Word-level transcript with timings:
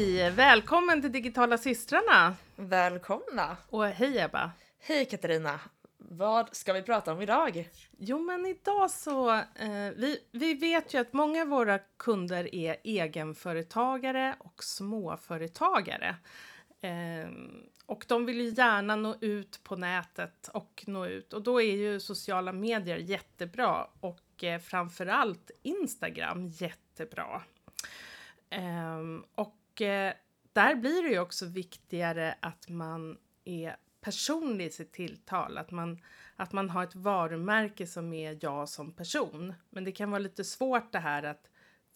Hej! 0.00 0.30
Välkommen 0.30 1.02
till 1.02 1.12
Digitala 1.12 1.58
systrarna! 1.58 2.36
Välkomna! 2.56 3.56
Och 3.70 3.86
hej 3.86 4.18
Ebba! 4.18 4.50
Hej 4.78 5.04
Katarina! 5.04 5.60
Vad 5.98 6.56
ska 6.56 6.72
vi 6.72 6.82
prata 6.82 7.12
om 7.12 7.22
idag? 7.22 7.68
Jo 7.98 8.18
men 8.18 8.46
idag 8.46 8.90
så, 8.90 9.30
eh, 9.34 9.90
vi, 9.96 10.18
vi 10.32 10.54
vet 10.54 10.94
ju 10.94 10.98
att 10.98 11.12
många 11.12 11.42
av 11.42 11.48
våra 11.48 11.78
kunder 11.78 12.54
är 12.54 12.76
egenföretagare 12.84 14.36
och 14.38 14.64
småföretagare. 14.64 16.16
Eh, 16.80 17.30
och 17.86 18.04
de 18.08 18.26
vill 18.26 18.40
ju 18.40 18.48
gärna 18.48 18.96
nå 18.96 19.16
ut 19.20 19.60
på 19.64 19.76
nätet 19.76 20.48
och 20.52 20.84
nå 20.86 21.06
ut 21.06 21.32
och 21.32 21.42
då 21.42 21.60
är 21.60 21.76
ju 21.76 22.00
sociala 22.00 22.52
medier 22.52 22.96
jättebra 22.96 23.86
och 24.00 24.44
eh, 24.44 24.60
framförallt 24.60 25.50
Instagram 25.62 26.46
jättebra. 26.46 27.42
Um, 28.52 29.24
och 29.34 29.59
uh, 29.80 30.12
där 30.52 30.74
blir 30.74 31.02
det 31.02 31.08
ju 31.08 31.18
också 31.18 31.46
viktigare 31.46 32.34
att 32.40 32.68
man 32.68 33.18
är 33.44 33.76
personlig 34.00 34.66
i 34.66 34.70
sitt 34.70 34.92
tilltal, 34.92 35.58
att 35.58 35.70
man, 35.70 36.02
att 36.36 36.52
man 36.52 36.70
har 36.70 36.84
ett 36.84 36.94
varumärke 36.94 37.86
som 37.86 38.12
är 38.12 38.38
jag 38.40 38.68
som 38.68 38.92
person. 38.92 39.54
Men 39.70 39.84
det 39.84 39.92
kan 39.92 40.10
vara 40.10 40.18
lite 40.18 40.44
svårt 40.44 40.92
det 40.92 40.98
här 40.98 41.22
att 41.22 41.50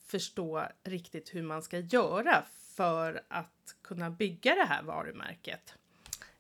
förstå 0.07 0.65
riktigt 0.85 1.35
hur 1.35 1.43
man 1.43 1.63
ska 1.63 1.79
göra 1.79 2.45
för 2.75 3.23
att 3.29 3.77
kunna 3.83 4.11
bygga 4.11 4.55
det 4.55 4.65
här 4.65 4.83
varumärket. 4.83 5.75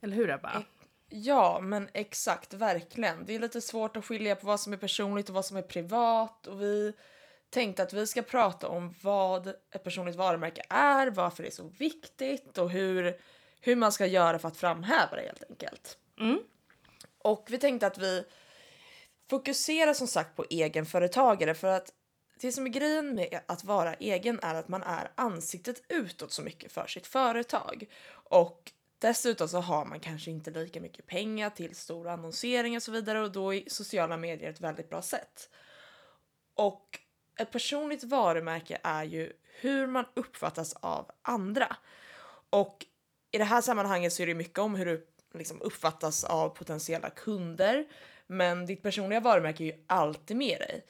Eller 0.01 0.17
hur 0.17 0.31
Ebba? 0.31 0.63
Ja, 1.09 1.61
men 1.63 1.89
exakt, 1.93 2.55
verkligen. 2.55 3.25
Det 3.27 3.35
är 3.35 3.39
lite 3.39 3.61
svårt 3.61 3.97
att 3.97 4.05
skilja 4.05 4.37
på 4.37 4.47
vad 4.47 4.61
som 4.61 4.73
är 4.73 4.77
personligt 4.77 5.29
och 5.29 5.35
vad 5.35 5.45
som 5.45 5.57
är 5.57 5.63
privat 5.63 6.47
och 6.47 6.63
vi 6.63 6.93
tänkte 7.55 7.83
att 7.83 7.93
vi 7.93 8.07
ska 8.07 8.23
prata 8.23 8.69
om 8.69 8.95
vad 9.03 9.47
ett 9.47 9.85
personligt 9.85 10.17
varumärke 10.17 10.63
är, 10.69 11.07
varför 11.07 11.43
det 11.43 11.49
är 11.49 11.51
så 11.51 11.69
viktigt 11.79 12.59
och 12.59 12.71
hur, 12.71 13.21
hur 13.61 13.77
man 13.77 13.93
ska 13.93 14.07
göra 14.07 14.39
för 14.39 14.49
att 14.49 14.57
framhäva 14.57 15.17
det 15.17 15.23
helt 15.23 15.45
enkelt. 15.51 15.99
Mm. 16.21 16.39
Och 17.19 17.47
vi 17.51 17.59
tänkte 17.59 17.87
att 17.87 17.99
vi 17.99 18.25
fokuserar 19.31 19.95
som 19.95 20.07
sagt 20.07 20.37
på 20.37 20.45
egenföretagare 20.51 21.55
för 21.55 21.69
att 21.69 21.93
det 22.41 22.53
som 22.53 22.67
är 22.67 22.71
grejen 22.71 23.15
med 23.15 23.41
att 23.47 23.65
vara 23.65 23.95
egen 23.95 24.41
är 24.43 24.55
att 24.55 24.69
man 24.69 24.83
är 24.83 25.11
ansiktet 25.15 25.83
utåt 25.89 26.33
så 26.33 26.43
mycket 26.43 26.73
för 26.73 26.87
sitt 26.87 27.07
företag. 27.07 27.87
Och 28.13 28.73
dessutom 28.99 29.49
så 29.49 29.59
har 29.59 29.85
man 29.85 30.01
kanske 30.01 30.31
inte 30.31 30.51
lika 30.51 30.81
mycket 30.81 31.07
pengar 31.07 31.51
till 31.51 31.75
stor 31.75 32.09
annonsering 32.09 32.77
och 32.77 32.83
så 32.83 32.93
vidare 32.93 33.21
och 33.21 33.33
då 33.33 33.55
är 33.55 33.63
sociala 33.67 34.17
medier 34.17 34.51
ett 34.51 34.61
väldigt 34.61 34.91
bra 34.91 35.03
sätt. 35.03 35.51
Och 36.55 37.01
ett 37.39 37.51
personligt 37.51 38.05
varumärke 38.05 38.79
är 38.83 39.05
ju 39.05 39.33
hur 39.61 39.87
man 39.87 40.05
uppfattas 40.15 40.73
av 40.73 41.11
andra. 41.23 41.77
Och 42.51 42.87
i 43.31 43.39
det 43.39 43.45
här 43.45 43.61
sammanhanget 43.61 44.13
så 44.13 44.23
är 44.23 44.27
det 44.27 44.35
mycket 44.35 44.59
om 44.59 44.75
hur 44.75 44.87
du 44.87 45.07
liksom 45.35 45.63
uppfattas 45.63 46.25
av 46.25 46.49
potentiella 46.49 47.11
kunder. 47.11 47.87
Men 48.27 48.67
ditt 48.67 48.83
personliga 48.83 49.21
varumärke 49.21 49.65
är 49.65 49.67
ju 49.67 49.85
alltid 49.87 50.37
med 50.37 50.59
dig. 50.59 50.85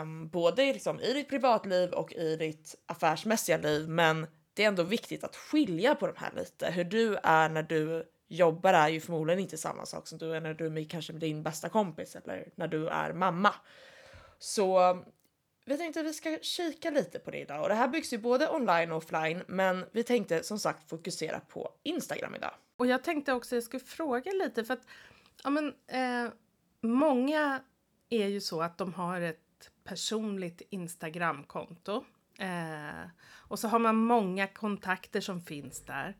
Um, 0.00 0.28
både 0.28 0.72
liksom 0.72 1.00
i 1.00 1.12
ditt 1.12 1.28
privatliv 1.28 1.90
och 1.90 2.12
i 2.12 2.36
ditt 2.36 2.74
affärsmässiga 2.86 3.56
liv. 3.56 3.88
Men 3.88 4.26
det 4.54 4.64
är 4.64 4.68
ändå 4.68 4.82
viktigt 4.82 5.24
att 5.24 5.36
skilja 5.36 5.94
på 5.94 6.06
de 6.06 6.16
här 6.16 6.32
lite. 6.36 6.70
Hur 6.70 6.84
du 6.84 7.16
är 7.22 7.48
när 7.48 7.62
du 7.62 8.08
jobbar 8.28 8.72
är 8.72 8.88
ju 8.88 9.00
förmodligen 9.00 9.40
inte 9.40 9.56
samma 9.56 9.86
sak 9.86 10.06
som 10.06 10.18
du 10.18 10.34
är 10.34 10.40
när 10.40 10.54
du 10.54 10.66
är 10.66 10.70
med 10.70 10.90
kanske 10.90 11.12
med 11.12 11.20
din 11.20 11.42
bästa 11.42 11.68
kompis 11.68 12.16
eller 12.16 12.48
när 12.54 12.68
du 12.68 12.88
är 12.88 13.12
mamma. 13.12 13.54
Så 14.38 14.98
vi 15.64 15.76
tänkte 15.76 16.00
att 16.00 16.06
vi 16.06 16.12
ska 16.12 16.38
kika 16.42 16.90
lite 16.90 17.18
på 17.18 17.30
det 17.30 17.38
idag 17.38 17.62
och 17.62 17.68
det 17.68 17.74
här 17.74 17.88
byggs 17.88 18.12
ju 18.12 18.18
både 18.18 18.50
online 18.50 18.90
och 18.90 18.96
offline 18.96 19.42
men 19.46 19.84
vi 19.92 20.02
tänkte 20.02 20.42
som 20.42 20.58
sagt 20.58 20.88
fokusera 20.88 21.40
på 21.40 21.70
Instagram 21.82 22.34
idag. 22.34 22.54
Och 22.76 22.86
jag 22.86 23.04
tänkte 23.04 23.32
också 23.32 23.54
att 23.54 23.56
jag 23.56 23.62
skulle 23.62 23.84
fråga 23.84 24.32
lite 24.32 24.64
för 24.64 24.74
att 24.74 24.86
ja, 25.42 25.50
men, 25.50 25.74
eh, 25.86 26.32
många 26.80 27.60
är 28.08 28.26
ju 28.26 28.40
så 28.40 28.62
att 28.62 28.78
de 28.78 28.94
har 28.94 29.20
ett 29.20 29.70
personligt 29.84 30.62
Instagramkonto 30.70 32.04
eh, 32.38 33.08
och 33.32 33.58
så 33.58 33.68
har 33.68 33.78
man 33.78 33.96
många 33.96 34.46
kontakter 34.46 35.20
som 35.20 35.40
finns 35.40 35.84
där. 35.84 36.16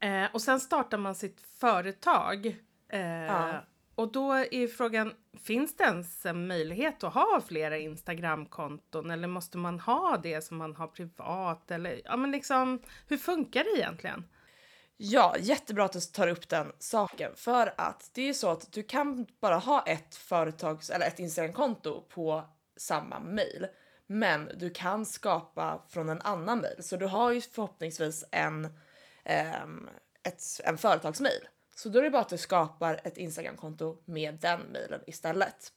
Eh, 0.00 0.24
och 0.32 0.42
sen 0.42 0.60
startar 0.60 0.98
man 0.98 1.14
sitt 1.14 1.40
företag. 1.40 2.46
Eh, 2.88 3.00
ja. 3.00 3.64
Och 3.94 4.12
då 4.12 4.32
är 4.32 4.68
frågan, 4.68 5.12
finns 5.42 5.76
det 5.76 5.84
ens 5.84 6.26
en 6.26 6.46
möjlighet 6.46 7.04
att 7.04 7.14
ha 7.14 7.42
flera 7.46 7.78
Instagramkonton? 7.78 9.10
Eller 9.10 9.28
måste 9.28 9.58
man 9.58 9.80
ha 9.80 10.16
det 10.22 10.40
som 10.40 10.56
man 10.56 10.76
har 10.76 10.86
privat? 10.86 11.70
Eller 11.70 12.00
ja 12.04 12.16
men 12.16 12.30
liksom 12.30 12.82
hur 13.08 13.16
funkar 13.16 13.64
det 13.64 13.80
egentligen? 13.80 14.24
Ja, 14.96 15.36
jättebra 15.38 15.84
att 15.84 15.92
du 15.92 16.00
tar 16.00 16.28
upp 16.28 16.48
den 16.48 16.72
saken. 16.78 17.32
För 17.36 17.74
att 17.76 18.10
det 18.14 18.22
är 18.22 18.26
ju 18.26 18.34
så 18.34 18.50
att 18.50 18.72
du 18.72 18.82
kan 18.82 19.26
bara 19.40 19.56
ha 19.56 19.82
ett 19.82 20.14
företags 20.14 20.90
eller 20.90 21.06
ett 21.06 21.18
Instagramkonto 21.18 22.02
på 22.08 22.44
samma 22.76 23.20
mail, 23.20 23.66
men 24.06 24.50
du 24.56 24.70
kan 24.70 25.06
skapa 25.06 25.82
från 25.88 26.08
en 26.08 26.20
annan 26.20 26.60
mail. 26.60 26.82
Så 26.82 26.96
du 26.96 27.06
har 27.06 27.32
ju 27.32 27.40
förhoppningsvis 27.40 28.24
en 28.30 28.64
eh, 29.24 29.62
ett, 30.22 30.42
en 30.64 30.78
företagsmail 30.78 31.48
så 31.74 31.88
då 31.88 31.98
är 31.98 32.02
det 32.02 32.10
bara 32.10 32.22
att 32.22 32.28
du 32.28 32.38
skapar 32.38 33.00
ett 33.04 33.16
Instagramkonto 33.16 33.96
med 34.04 34.34
den 34.34 34.72
mailen 34.72 35.00
istället. 35.06 35.72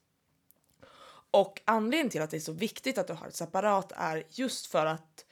Och 1.31 1.61
anledningen 1.65 2.09
till 2.09 2.21
att 2.21 2.29
det 2.29 2.37
är 2.37 2.41
så 2.41 2.51
viktigt 2.51 2.97
att 2.97 3.07
du 3.07 3.13
har 3.13 3.27
ett 3.27 3.35
separat 3.35 3.91
är 3.95 4.23
just 4.29 4.65
för 4.65 4.85
att 4.85 5.25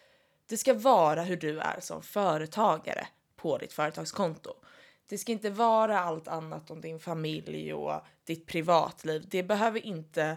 det 0.47 0.57
ska 0.57 0.73
vara 0.73 1.23
hur 1.23 1.37
du 1.37 1.59
är 1.59 1.79
som 1.79 2.01
företagare 2.01 3.07
på 3.35 3.57
ditt 3.57 3.73
företagskonto. 3.73 4.53
Det 5.07 5.17
ska 5.17 5.31
inte 5.31 5.49
vara 5.49 5.99
allt 5.99 6.27
annat 6.27 6.71
om 6.71 6.81
din 6.81 6.99
familj 6.99 7.73
och 7.73 8.01
ditt 8.23 8.45
privatliv. 8.45 9.25
Det 9.27 9.43
behöver 9.43 9.85
inte, 9.85 10.35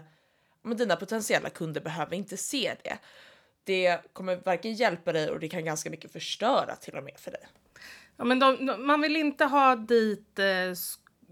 men 0.61 0.77
dina 0.77 0.95
potentiella 0.95 1.49
kunder 1.49 1.81
behöver 1.81 2.15
inte 2.15 2.37
se 2.37 2.75
det. 2.83 2.97
Det 3.63 4.13
kommer 4.13 4.35
varken 4.35 4.73
hjälpa 4.73 5.11
dig 5.11 5.29
och 5.29 5.39
det 5.39 5.49
kan 5.49 5.65
ganska 5.65 5.89
mycket 5.89 6.11
förstöra 6.11 6.75
till 6.75 6.97
och 6.97 7.03
med 7.03 7.19
för 7.19 7.31
dig. 7.31 7.47
Ja, 8.19 8.25
men 8.25 8.39
de, 8.39 8.75
man 8.79 9.01
vill 9.01 9.15
inte 9.15 9.45
ha 9.45 9.75
dit 9.75 10.39
eh, 10.39 10.73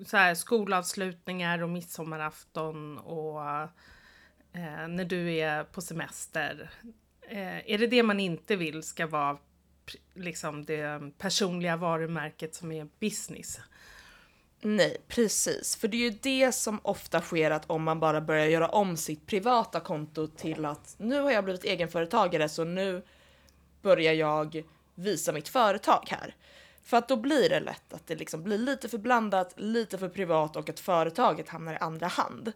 så 0.06 0.18
här, 0.18 0.36
skolavslutningar 0.36 1.64
och 1.64 1.70
midsommarafton 1.70 2.98
och 2.98 3.42
eh, 4.54 4.88
när 4.88 5.06
du 5.06 5.34
är 5.34 5.64
på 5.64 5.82
semester. 5.82 6.70
Eh, 7.30 7.72
är 7.72 7.78
det 7.78 7.88
det 7.88 8.04
man 8.04 8.20
inte 8.20 8.56
vill 8.56 8.84
ska 8.84 9.08
vara 9.08 9.38
liksom 10.14 10.66
det 10.66 11.12
personliga 11.18 11.78
varumärket 11.78 12.56
som 12.56 12.72
är 12.72 12.88
business? 13.00 13.60
Nej, 14.62 14.98
precis. 15.08 15.76
För 15.76 15.88
det 15.88 15.98
är 15.98 16.12
ju 16.12 16.18
det 16.22 16.52
som 16.52 16.80
ofta 16.84 17.22
sker 17.22 17.52
att 17.52 17.70
om 17.70 17.84
man 17.84 18.00
bara 18.00 18.22
börjar 18.22 18.46
göra 18.46 18.68
om 18.70 18.98
sitt 18.98 19.26
privata 19.26 19.80
konto 19.80 20.28
till 20.28 20.66
att 20.66 20.96
nu 21.00 21.22
har 21.22 21.32
jag 21.32 21.44
blivit 21.44 21.64
egenföretagare 21.64 22.50
så 22.50 22.64
nu 22.64 23.02
börjar 23.82 24.14
jag 24.14 24.64
visa 24.96 25.32
mitt 25.32 25.48
företag 25.48 26.08
här. 26.08 26.36
För 26.88 26.98
att 26.98 27.08
då 27.08 27.16
blir 27.16 27.50
det 27.50 27.60
lätt 27.60 27.94
att 27.94 28.08
det 28.08 28.16
liksom 28.16 28.44
blir 28.44 28.58
lite 28.58 28.90
för 28.90 28.98
blandat, 28.98 29.54
lite 29.58 29.98
för 29.98 30.10
privat 30.10 30.56
och 30.56 30.70
att 30.70 30.80
företaget 30.80 31.50
hamnar 31.50 31.74
i 31.74 31.78
andra 31.78 32.08
hand. 32.08 32.54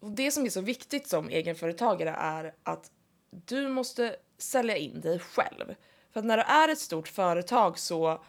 Och 0.00 0.10
det 0.10 0.30
som 0.30 0.44
är 0.44 0.50
så 0.50 0.60
viktigt 0.60 1.08
som 1.08 1.28
egenföretagare 1.28 2.10
är 2.10 2.54
att 2.62 2.90
du 3.30 3.68
måste 3.68 4.16
sälja 4.38 4.76
in 4.76 5.00
dig 5.00 5.18
själv. 5.18 5.74
För 6.12 6.20
att 6.20 6.26
när 6.26 6.36
du 6.36 6.42
är 6.42 6.68
ett 6.68 6.78
stort 6.78 7.08
företag 7.08 7.78
så 7.78 8.24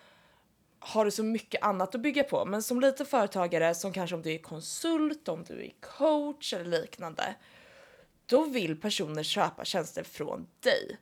har 0.79 1.05
du 1.05 1.11
så 1.11 1.23
mycket 1.23 1.63
annat 1.63 1.95
att 1.95 2.01
bygga 2.01 2.23
på. 2.23 2.45
Men 2.45 2.63
som 2.63 2.81
liten 2.81 3.05
företagare, 3.05 3.75
som 3.75 3.93
kanske 3.93 4.15
om 4.15 4.21
du 4.21 4.33
är 4.33 4.37
konsult, 4.37 5.27
om 5.27 5.43
du 5.43 5.65
är 5.65 5.73
coach 5.97 6.53
eller 6.53 6.81
liknande, 6.81 7.35
då 8.25 8.43
vill 8.43 8.81
personer 8.81 9.23
köpa 9.23 9.65
tjänster 9.65 10.03
från 10.03 10.47
dig. 10.59 10.97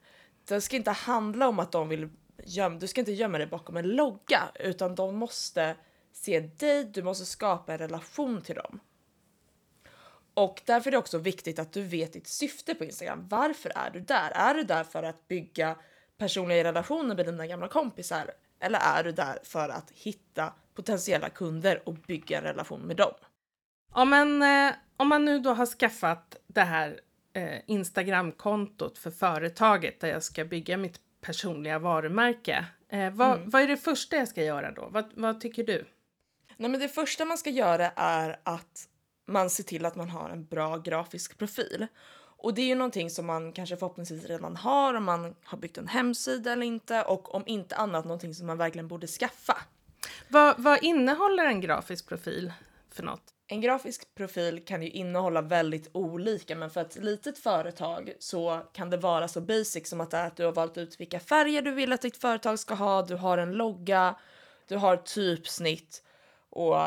Det 0.46 0.62
ska 0.62 0.76
inte 0.76 0.92
handla 0.92 1.48
om 1.48 1.60
att 1.60 1.72
de 1.72 1.90
vill 1.90 2.10
göm, 2.44 2.80
du 2.80 2.88
ska 2.88 3.02
inte 3.02 3.12
gömma 3.12 3.38
dig 3.38 3.48
bakom 3.48 3.78
en 3.78 3.88
logga 3.88 4.44
utan 4.60 4.96
de 4.96 5.16
måste 5.16 5.76
se 6.14 6.40
dig, 6.40 6.84
du 6.84 7.04
måste 7.04 7.26
skapa 7.26 7.74
en 7.74 7.78
relation 7.78 8.42
till 8.42 8.56
dem. 8.56 8.80
Och 10.34 10.62
därför 10.66 10.90
är 10.90 10.92
det 10.92 10.98
också 10.98 11.18
viktigt 11.18 11.60
att 11.60 11.74
du 11.74 11.82
vet 11.82 12.14
ditt 12.14 12.28
syfte 12.28 12.76
på 12.76 12.84
Instagram. 12.84 13.28
Varför 13.30 13.72
är 13.76 13.90
du 13.90 14.00
där? 14.00 14.32
Är 14.32 14.54
du 14.54 14.64
där 14.64 14.84
för 14.84 15.04
att 15.04 15.28
bygga 15.28 15.76
personliga 16.18 16.64
relationer 16.64 17.16
med 17.16 17.26
dina 17.26 17.48
gamla 17.48 17.68
kompisar? 17.68 18.32
Eller 18.60 18.80
är 18.80 19.04
du 19.04 19.12
där 19.12 19.40
för 19.44 19.70
att 19.70 19.92
hitta 19.92 20.54
potentiella 20.74 21.30
kunder 21.30 21.90
och 21.90 21.94
bygga 21.94 22.38
en 22.38 22.44
relation 22.44 22.82
med 22.82 22.96
dem? 22.96 23.14
Ja, 23.94 24.06
men 24.06 24.42
eh, 24.42 24.76
om 24.98 25.08
man 25.08 25.26
nu 25.26 25.40
då 25.40 25.54
har 25.54 25.66
skaffat 25.66 26.36
det 26.48 26.62
här 26.62 27.00
eh, 27.34 27.60
Instagramkontot 27.66 28.98
för 28.98 29.12
företaget 29.12 30.00
där 30.00 30.08
jag 30.08 30.24
ska 30.24 30.46
bygga 30.46 30.78
mitt 30.78 31.05
personliga 31.25 31.80
varumärke. 31.80 32.66
Eh, 32.89 33.13
vad, 33.13 33.38
mm. 33.38 33.50
vad 33.50 33.62
är 33.62 33.68
det 33.68 33.77
första 33.77 34.16
jag 34.16 34.27
ska 34.27 34.44
göra 34.44 34.72
då? 34.72 34.88
Vad, 34.92 35.06
vad 35.13 35.42
tycker 35.42 35.63
du? 35.63 35.86
Nej, 36.57 36.69
men 36.69 36.80
det 36.80 36.89
första 36.89 37.25
man 37.25 37.38
ska 37.38 37.50
göra 37.50 37.92
är 37.95 38.39
att 38.44 38.88
man 39.27 39.50
ser 39.50 39.63
till 39.63 39.86
att 39.86 39.95
man 39.95 40.10
har 40.10 40.30
en 40.30 40.45
bra 40.45 40.77
grafisk 40.77 41.38
profil. 41.38 41.88
Och 42.38 42.54
det 42.54 42.62
är 42.62 42.66
ju 42.66 42.75
någonting 42.75 43.10
som 43.10 43.25
man 43.25 43.51
kanske 43.51 43.77
förhoppningsvis 43.77 44.25
redan 44.25 44.56
har 44.56 44.94
om 44.94 45.04
man 45.04 45.36
har 45.44 45.57
byggt 45.57 45.77
en 45.77 45.88
hemsida 45.88 46.51
eller 46.51 46.66
inte 46.66 47.04
och 47.04 47.36
om 47.36 47.44
inte 47.45 47.75
annat 47.75 48.06
någonting 48.06 48.33
som 48.33 48.48
man 48.48 48.57
verkligen 48.57 48.88
borde 48.88 49.07
skaffa. 49.07 49.57
Vad, 50.27 50.56
vad 50.57 50.83
innehåller 50.83 51.45
en 51.45 51.62
grafisk 51.62 52.07
profil 52.07 52.54
för 52.92 53.04
något? 53.04 53.35
En 53.48 53.62
grafisk 53.62 54.16
profil 54.16 54.66
kan 54.66 54.82
ju 54.82 54.90
innehålla 54.90 55.42
väldigt 55.42 55.90
olika, 55.94 56.56
men 56.56 56.70
för 56.70 56.82
ett 56.82 56.96
litet 56.96 57.38
företag 57.38 58.14
så 58.20 58.62
kan 58.74 58.90
det 58.90 58.98
vara 58.98 59.28
så 59.28 59.42
basic 59.42 59.90
som 59.90 60.02
att, 60.02 60.14
att 60.14 60.38
du 60.38 60.46
har 60.46 60.52
valt 60.52 60.78
ut 60.78 61.00
vilka 61.00 61.20
färger 61.20 61.62
du 61.62 61.72
vill 61.72 61.94
att 61.94 62.02
ditt 62.02 62.18
företag 62.18 62.60
ska 62.60 62.74
ha, 62.74 63.02
du 63.02 63.16
har 63.16 63.38
en 63.38 63.52
logga, 63.52 64.16
du 64.68 64.78
har 64.78 64.98
typsnitt 64.98 66.04
och 66.50 66.78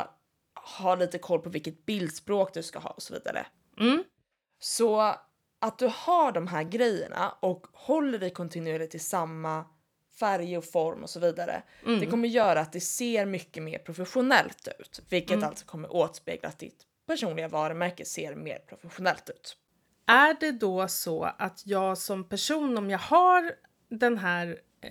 har 0.55 0.97
lite 0.97 1.19
koll 1.19 1.41
på 1.41 1.51
vilket 1.51 1.87
bildspråk 1.87 2.55
du 2.55 2.63
ska 2.63 2.79
ha 2.79 2.91
och 2.91 3.03
så 3.03 3.15
vidare. 3.15 3.47
Mm. 3.81 4.05
Så 4.61 5.15
att 5.61 5.79
du 5.79 5.93
har 5.95 6.33
de 6.33 6.47
här 6.47 6.63
grejerna 6.63 7.35
och 7.41 7.67
håller 7.73 8.19
dig 8.19 8.31
kontinuerligt 8.31 8.95
i 8.95 8.99
samma 8.99 9.65
färg 10.21 10.59
och 10.59 10.65
form 10.65 11.03
och 11.03 11.11
så 11.11 11.21
vidare. 11.21 11.63
Mm. 11.87 12.01
Det 12.01 12.07
kommer 12.07 12.29
göra 12.29 12.61
att 12.61 12.73
det 12.73 12.81
ser 12.81 13.27
mycket 13.27 13.63
mer 13.63 13.79
professionellt 13.79 14.69
ut, 14.79 15.03
vilket 15.09 15.37
Mm. 15.37 15.49
alltså 15.49 15.67
kommer 15.67 15.93
återspegla 15.97 16.49
att 16.49 16.59
ditt 16.59 16.83
personliga 17.07 17.49
varumärke 17.49 18.05
ser 18.05 18.35
mer 18.35 18.59
professionellt 18.59 19.31
ut. 19.31 19.57
Är 20.07 20.37
det 20.41 20.53
då 20.53 20.89
så 20.89 21.25
att 21.39 21.63
jag 21.67 21.99
som 21.99 22.25
person, 22.25 22.79
om 22.79 22.91
jag 22.91 22.99
har 22.99 23.53
den 23.89 24.19
här 24.19 24.61
eh, 24.81 24.91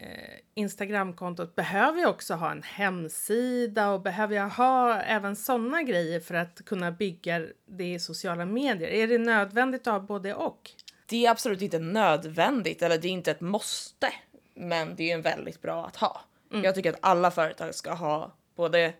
Instagramkontot, 0.53 1.56
behöver 1.56 2.01
jag 2.01 2.09
också 2.09 2.33
ha 2.33 2.51
en 2.51 2.63
hemsida 2.63 3.89
och 3.89 4.01
behöver 4.01 4.35
jag 4.35 4.50
ha 4.50 5.01
även 5.01 5.35
sådana 5.35 5.83
grejer 5.83 6.19
för 6.19 6.35
att 6.35 6.65
kunna 6.65 6.91
bygga 6.91 7.45
det 7.65 7.94
i 7.94 8.00
sociala 8.00 8.45
medier? 8.45 8.89
Är 8.89 9.07
det 9.07 9.18
nödvändigt 9.18 9.88
att 9.88 9.94
ha 9.94 10.00
både 10.00 10.33
och? 10.33 10.71
Det 11.09 11.25
är 11.25 11.31
absolut 11.31 11.62
inte 11.62 11.80
nödvändigt 11.80 12.81
eller 12.81 12.97
det 12.97 13.07
är 13.07 13.12
inte 13.12 13.31
ett 13.31 13.41
måste, 13.41 14.13
men 14.57 14.95
det 14.95 15.12
är 15.12 15.15
en 15.15 15.21
väldigt 15.21 15.62
bra 15.62 15.86
att 15.86 15.95
ha. 15.95 16.21
Jag 16.63 16.75
tycker 16.75 16.94
att 16.94 17.00
alla 17.01 17.31
företag 17.31 17.75
ska 17.75 17.94
ha 17.94 18.31
både 18.56 18.94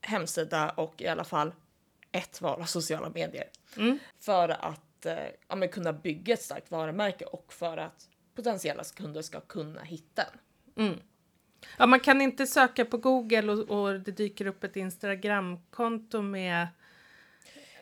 hemsida 0.00 0.70
och 0.70 1.02
i 1.02 1.08
alla 1.08 1.24
fall 1.24 1.52
ett 2.12 2.40
val 2.40 2.60
av 2.60 2.64
sociala 2.64 3.10
medier. 3.10 3.48
Mm. 3.76 3.98
För 4.18 4.48
att 4.48 5.06
eh, 5.06 5.18
ja, 5.48 5.68
kunna 5.68 5.92
bygga 5.92 6.34
ett 6.34 6.42
starkt 6.42 6.70
varumärke 6.70 7.24
och 7.24 7.52
för 7.52 7.76
att 7.76 8.08
potentiella 8.34 8.84
kunder 8.84 9.22
ska 9.22 9.40
kunna 9.40 9.80
hitta 9.80 10.22
en. 10.74 11.00
Ja, 11.78 11.86
man 11.86 12.00
kan 12.00 12.20
inte 12.20 12.46
söka 12.46 12.84
på 12.84 12.96
Google 12.96 13.52
och, 13.52 13.70
och 13.70 14.00
det 14.00 14.10
dyker 14.10 14.46
upp 14.46 14.64
ett 14.64 14.76
Instagramkonto 14.76 16.22
med... 16.22 16.68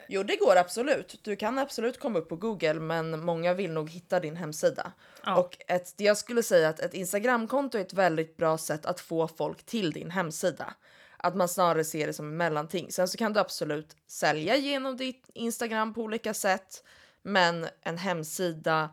Jo, 0.09 0.23
det 0.23 0.37
går 0.37 0.57
absolut. 0.57 1.21
Du 1.23 1.37
kan 1.37 1.59
absolut 1.59 1.99
komma 1.99 2.19
upp 2.19 2.29
på 2.29 2.37
Google, 2.37 2.75
men 2.75 3.25
många 3.25 3.55
vill 3.55 3.73
nog 3.73 3.91
hitta 3.91 4.21
din 4.21 4.37
hemsida. 4.37 4.93
Ja. 5.25 5.37
Och 5.41 5.57
ett, 5.69 5.95
jag 5.97 6.17
skulle 6.17 6.43
säga 6.43 6.69
att 6.69 6.81
ett 6.81 6.95
Instagramkonto 6.95 7.79
är 7.79 7.83
ett 7.83 7.93
väldigt 7.93 8.37
bra 8.37 8.59
sätt 8.59 8.87
att 8.87 9.01
få 9.01 9.29
folk 9.29 9.65
till 9.65 9.93
din 9.93 10.11
hemsida. 10.11 10.75
Att 11.17 11.37
man 11.37 11.49
snarare 11.49 11.85
ser 11.85 12.07
det 12.07 12.13
som 12.13 12.29
en 12.29 12.37
mellanting. 12.37 12.93
Sen 12.93 13.09
så 13.09 13.19
kan 13.19 13.33
du 13.33 13.41
absolut 13.41 13.97
sälja 14.07 14.57
genom 14.57 14.97
ditt 14.97 15.31
Instagram 15.35 15.95
på 15.95 16.03
olika 16.03 16.35
sätt, 16.35 16.85
men 17.23 17.67
en 17.83 17.99
hemsida 17.99 18.91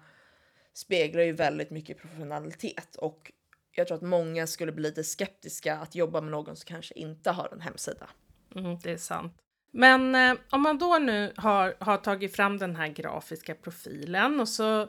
speglar 0.73 1.23
ju 1.23 1.31
väldigt 1.31 1.69
mycket 1.69 1.97
professionalitet 1.97 2.95
och 2.95 3.31
jag 3.71 3.87
tror 3.87 3.95
att 3.97 4.03
många 4.03 4.47
skulle 4.47 4.71
bli 4.71 4.83
lite 4.83 5.03
skeptiska 5.03 5.77
att 5.77 5.95
jobba 5.95 6.21
med 6.21 6.31
någon 6.31 6.55
som 6.55 6.65
kanske 6.65 6.93
inte 6.93 7.31
har 7.31 7.49
en 7.51 7.61
hemsida. 7.61 8.09
Mm, 8.55 8.77
det 8.83 8.91
är 8.91 8.97
sant. 8.97 9.44
Men 9.77 10.15
eh, 10.15 10.37
om 10.49 10.61
man 10.61 10.77
då 10.77 10.97
nu 10.97 11.33
har, 11.35 11.75
har 11.79 11.97
tagit 11.97 12.35
fram 12.35 12.57
den 12.57 12.75
här 12.75 12.87
grafiska 12.87 13.55
profilen 13.55 14.39
och 14.39 14.49
så 14.49 14.87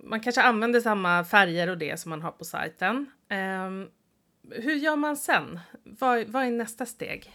man 0.00 0.20
kanske 0.20 0.42
använder 0.42 0.80
samma 0.80 1.24
färger 1.24 1.68
och 1.68 1.78
det 1.78 2.00
som 2.00 2.10
man 2.10 2.22
har 2.22 2.30
på 2.30 2.44
sajten. 2.44 3.10
Eh, 3.28 3.70
hur 4.50 4.74
gör 4.74 4.96
man 4.96 5.16
sen? 5.16 5.60
Vad, 5.84 6.26
vad 6.26 6.44
är 6.44 6.50
nästa 6.50 6.86
steg? 6.86 7.32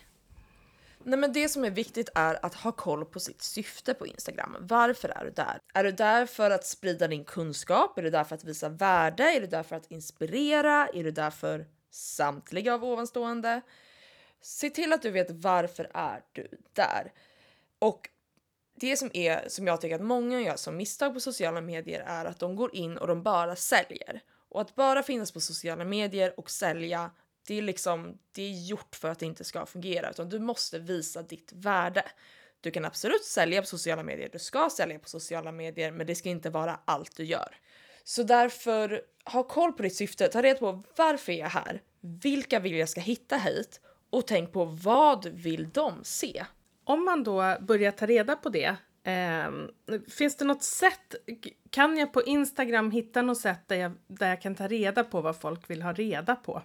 Nej, 1.03 1.19
men 1.19 1.33
det 1.33 1.49
som 1.49 1.65
är 1.65 1.71
viktigt 1.71 2.09
är 2.15 2.45
att 2.45 2.55
ha 2.55 2.71
koll 2.71 3.05
på 3.05 3.19
sitt 3.19 3.41
syfte 3.41 3.93
på 3.93 4.07
Instagram. 4.07 4.55
Varför 4.59 5.09
är 5.09 5.25
du 5.25 5.31
där? 5.31 5.59
Är 5.73 5.83
du 5.83 5.91
där 5.91 6.25
för 6.25 6.51
att 6.51 6.65
sprida 6.65 7.07
din 7.07 7.25
kunskap? 7.25 7.97
Är 7.97 8.03
du 8.03 8.09
där 8.09 8.23
för 8.23 8.35
att 8.35 8.43
visa 8.43 8.69
värde? 8.69 9.23
Är 9.23 9.41
du 9.41 9.47
där 9.47 9.63
för 9.63 9.75
att 9.75 9.91
inspirera? 9.91 10.87
Är 10.93 11.03
du 11.03 11.11
där 11.11 11.31
för 11.31 11.65
samtliga 11.91 12.73
av 12.73 12.83
ovanstående? 12.83 13.61
Se 14.41 14.69
till 14.69 14.93
att 14.93 15.01
du 15.01 15.11
vet 15.11 15.31
varför 15.31 15.91
är 15.93 16.23
du 16.31 16.47
där. 16.73 17.13
Och 17.79 18.09
det 18.79 18.97
som 18.97 19.09
är 19.13 19.49
som 19.49 19.67
jag 19.67 19.81
tycker 19.81 19.95
att 19.95 20.01
många 20.01 20.41
gör 20.41 20.55
som 20.55 20.77
misstag 20.77 21.13
på 21.13 21.19
sociala 21.19 21.61
medier 21.61 22.03
är 22.07 22.25
att 22.25 22.39
de 22.39 22.55
går 22.55 22.75
in 22.75 22.97
och 22.97 23.07
de 23.07 23.23
bara 23.23 23.55
säljer. 23.55 24.21
Och 24.49 24.61
att 24.61 24.75
bara 24.75 25.03
finnas 25.03 25.31
på 25.31 25.39
sociala 25.39 25.85
medier 25.85 26.39
och 26.39 26.49
sälja, 26.49 27.11
det 27.47 27.57
är 27.57 27.61
liksom, 27.61 28.17
det 28.31 28.41
är 28.41 28.67
gjort 28.67 28.95
för 28.95 29.09
att 29.09 29.19
det 29.19 29.25
inte 29.25 29.43
ska 29.43 29.65
fungera, 29.65 30.09
utan 30.09 30.29
du 30.29 30.39
måste 30.39 30.79
visa 30.79 31.21
ditt 31.21 31.51
värde. 31.53 32.05
Du 32.61 32.71
kan 32.71 32.85
absolut 32.85 33.25
sälja 33.25 33.61
på 33.61 33.67
sociala 33.67 34.03
medier, 34.03 34.29
du 34.31 34.39
ska 34.39 34.69
sälja 34.69 34.99
på 34.99 35.09
sociala 35.09 35.51
medier, 35.51 35.91
men 35.91 36.07
det 36.07 36.15
ska 36.15 36.29
inte 36.29 36.49
vara 36.49 36.79
allt 36.85 37.15
du 37.15 37.23
gör. 37.23 37.55
Så 38.03 38.23
därför, 38.23 39.01
ha 39.25 39.43
koll 39.43 39.73
på 39.73 39.83
ditt 39.83 39.95
syfte, 39.95 40.27
ta 40.27 40.41
reda 40.41 40.59
på 40.59 40.83
varför 40.95 41.31
är 41.31 41.39
jag 41.39 41.49
här? 41.49 41.81
Vilka 41.99 42.59
vill 42.59 42.75
jag 42.75 42.89
ska 42.89 43.01
hitta 43.01 43.37
hit? 43.37 43.81
Och 44.09 44.27
tänk 44.27 44.51
på 44.51 44.65
vad 44.65 45.25
vill 45.25 45.69
de 45.69 46.03
se? 46.03 46.45
Om 46.83 47.05
man 47.05 47.23
då 47.23 47.55
börjar 47.61 47.91
ta 47.91 48.05
reda 48.05 48.35
på 48.35 48.49
det, 48.49 48.75
ehm, 49.03 49.71
finns 50.09 50.37
det 50.37 50.45
något 50.45 50.63
sätt? 50.63 51.15
Kan 51.69 51.97
jag 51.97 52.13
på 52.13 52.23
Instagram 52.23 52.91
hitta 52.91 53.21
något 53.21 53.37
sätt 53.41 53.59
där 53.67 53.75
jag, 53.75 53.91
där 54.07 54.29
jag 54.29 54.41
kan 54.41 54.55
ta 54.55 54.67
reda 54.67 55.03
på 55.03 55.21
vad 55.21 55.39
folk 55.41 55.69
vill 55.69 55.81
ha 55.81 55.93
reda 55.93 56.35
på? 56.35 56.61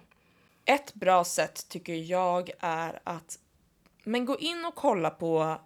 Ett 0.65 0.93
bra 0.93 1.23
sätt 1.23 1.69
tycker 1.69 1.93
jag 1.93 2.51
är 2.59 2.99
att 3.03 3.39
men 4.03 4.25
gå 4.25 4.39
in 4.39 4.65
och 4.65 4.75
kolla 4.75 5.09
på 5.09 5.61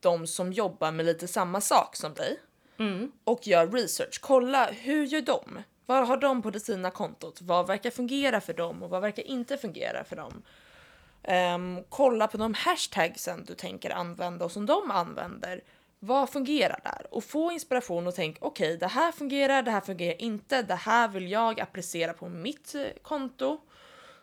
de 0.00 0.26
som 0.26 0.52
jobbar 0.52 0.92
med 0.92 1.06
lite 1.06 1.28
samma 1.28 1.60
sak 1.60 1.96
som 1.96 2.14
dig 2.14 2.40
Mm. 2.78 3.12
och 3.24 3.46
gör 3.46 3.66
research. 3.66 4.18
Kolla 4.20 4.66
hur 4.66 5.04
gör 5.06 5.20
de? 5.22 5.62
Vad 5.86 6.06
har 6.08 6.16
de 6.16 6.42
på 6.42 6.50
det 6.50 6.60
sina 6.60 6.90
kontot? 6.90 7.40
Vad 7.42 7.66
verkar 7.66 7.90
fungera 7.90 8.40
för 8.40 8.52
dem 8.54 8.82
och 8.82 8.90
vad 8.90 9.02
verkar 9.02 9.22
inte 9.22 9.56
fungera 9.56 10.04
för 10.04 10.16
dem? 10.16 10.42
Um, 11.54 11.84
kolla 11.88 12.26
på 12.26 12.36
de 12.36 12.54
hashtagsen 12.54 13.44
du 13.44 13.54
tänker 13.54 13.90
använda 13.90 14.44
och 14.44 14.52
som 14.52 14.66
de 14.66 14.90
använder. 14.90 15.60
Vad 15.98 16.30
fungerar 16.30 16.80
där? 16.84 17.06
Och 17.10 17.24
få 17.24 17.52
inspiration 17.52 18.06
och 18.06 18.14
tänk 18.14 18.36
okej, 18.40 18.76
det 18.76 18.86
här 18.86 19.12
fungerar, 19.12 19.62
det 19.62 19.70
här 19.70 19.80
fungerar 19.80 20.22
inte, 20.22 20.62
det 20.62 20.74
här 20.74 21.08
vill 21.08 21.30
jag 21.30 21.60
applicera 21.60 22.12
på 22.12 22.28
mitt 22.28 22.74
eh, 22.74 22.86
konto. 23.02 23.60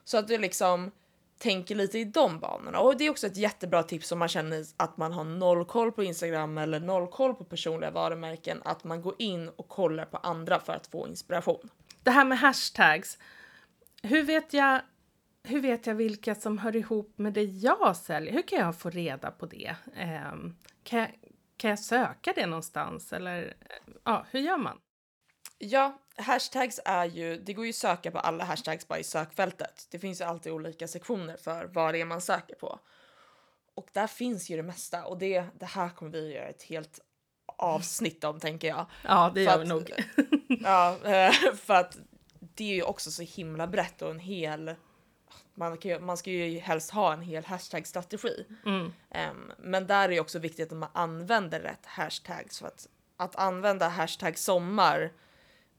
Så 0.03 0.17
att 0.17 0.27
du 0.27 0.37
liksom 0.37 0.91
tänker 1.37 1.75
lite 1.75 1.99
i 1.99 2.05
de 2.05 2.39
banorna. 2.39 2.79
Och 2.79 2.97
det 2.97 3.05
är 3.05 3.09
också 3.09 3.27
ett 3.27 3.37
jättebra 3.37 3.83
tips 3.83 4.11
om 4.11 4.19
man 4.19 4.27
känner 4.27 4.65
att 4.77 4.97
man 4.97 5.13
har 5.13 5.23
noll 5.23 5.65
koll 5.65 5.91
på 5.91 6.03
Instagram 6.03 6.57
eller 6.57 6.79
noll 6.79 7.07
koll 7.07 7.33
på 7.33 7.43
personliga 7.43 7.91
varumärken, 7.91 8.61
att 8.65 8.83
man 8.83 9.01
går 9.01 9.15
in 9.17 9.49
och 9.49 9.67
kollar 9.67 10.05
på 10.05 10.17
andra 10.17 10.59
för 10.59 10.73
att 10.73 10.87
få 10.87 11.07
inspiration. 11.07 11.69
Det 12.03 12.11
här 12.11 12.25
med 12.25 12.39
hashtags. 12.39 13.17
Hur 14.03 14.23
vet 14.23 14.53
jag, 14.53 14.81
hur 15.43 15.61
vet 15.61 15.87
jag 15.87 15.95
vilka 15.95 16.35
som 16.35 16.57
hör 16.57 16.75
ihop 16.75 17.13
med 17.15 17.33
det 17.33 17.43
jag 17.43 17.95
säljer? 17.95 18.33
Hur 18.33 18.47
kan 18.47 18.59
jag 18.59 18.79
få 18.79 18.89
reda 18.89 19.31
på 19.31 19.45
det? 19.45 19.75
Eh, 19.95 20.33
kan, 20.83 20.99
jag, 20.99 21.09
kan 21.57 21.69
jag 21.69 21.79
söka 21.79 22.33
det 22.35 22.45
någonstans? 22.45 23.13
Eller 23.13 23.53
ja, 24.03 24.25
hur 24.31 24.39
gör 24.39 24.57
man? 24.57 24.77
Ja, 25.63 25.97
hashtags 26.17 26.79
är 26.85 27.05
ju, 27.05 27.37
det 27.37 27.53
går 27.53 27.65
ju 27.65 27.69
att 27.69 27.75
söka 27.75 28.11
på 28.11 28.19
alla 28.19 28.43
hashtags 28.43 28.87
bara 28.87 28.99
i 28.99 29.03
sökfältet. 29.03 29.87
Det 29.91 29.99
finns 29.99 30.21
ju 30.21 30.25
alltid 30.25 30.51
olika 30.51 30.87
sektioner 30.87 31.37
för 31.37 31.65
vad 31.65 31.93
det 31.93 32.01
är 32.01 32.05
man 32.05 32.21
söker 32.21 32.55
på. 32.55 32.79
Och 33.75 33.87
där 33.93 34.07
finns 34.07 34.49
ju 34.49 34.55
det 34.57 34.63
mesta 34.63 35.05
och 35.05 35.17
det, 35.17 35.45
det 35.59 35.65
här 35.65 35.89
kommer 35.89 36.11
vi 36.11 36.33
göra 36.33 36.47
ett 36.47 36.63
helt 36.63 36.99
avsnitt 37.57 38.23
om 38.23 38.39
tänker 38.39 38.67
jag. 38.67 38.85
Ja, 39.03 39.31
det 39.35 39.45
För 39.45 39.51
gör 39.51 39.57
vi 39.57 39.63
att- 39.63 39.69
nog. 39.69 39.91
Ja, 40.63 40.97
eh, 41.03 41.31
för 41.55 41.73
att 41.73 41.97
det 42.39 42.63
är 42.63 42.75
ju 42.75 42.83
också 42.83 43.11
så 43.11 43.23
himla 43.23 43.67
brett 43.67 44.01
och 44.01 44.11
en 44.11 44.19
hel... 44.19 44.75
Man, 45.55 45.77
kan 45.77 46.05
man 46.05 46.17
ska 46.17 46.31
ju 46.31 46.59
helst 46.59 46.91
ha 46.91 47.13
en 47.13 47.21
hel 47.21 47.45
hashtag-strategi. 47.45 48.45
Mm. 48.65 48.93
Em, 49.09 49.51
men 49.57 49.87
där 49.87 50.03
är 50.03 50.09
det 50.09 50.19
också 50.19 50.39
viktigt 50.39 50.71
att 50.71 50.77
man 50.77 50.89
använder 50.93 51.59
rätt 51.59 51.85
hashtags. 51.85 52.59
För 52.59 52.67
att, 52.67 52.87
att 53.17 53.35
använda 53.35 53.87
hashtag 53.87 54.37
sommar 54.37 55.11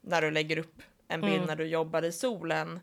när 0.07 0.23
du 0.23 0.31
lägger 0.31 0.59
upp 0.59 0.83
en 1.09 1.21
bild 1.21 1.35
Mm. 1.35 1.47
när 1.47 1.57
du 1.57 1.67
jobbar 1.67 2.03
i 2.03 2.13
solen 2.13 2.81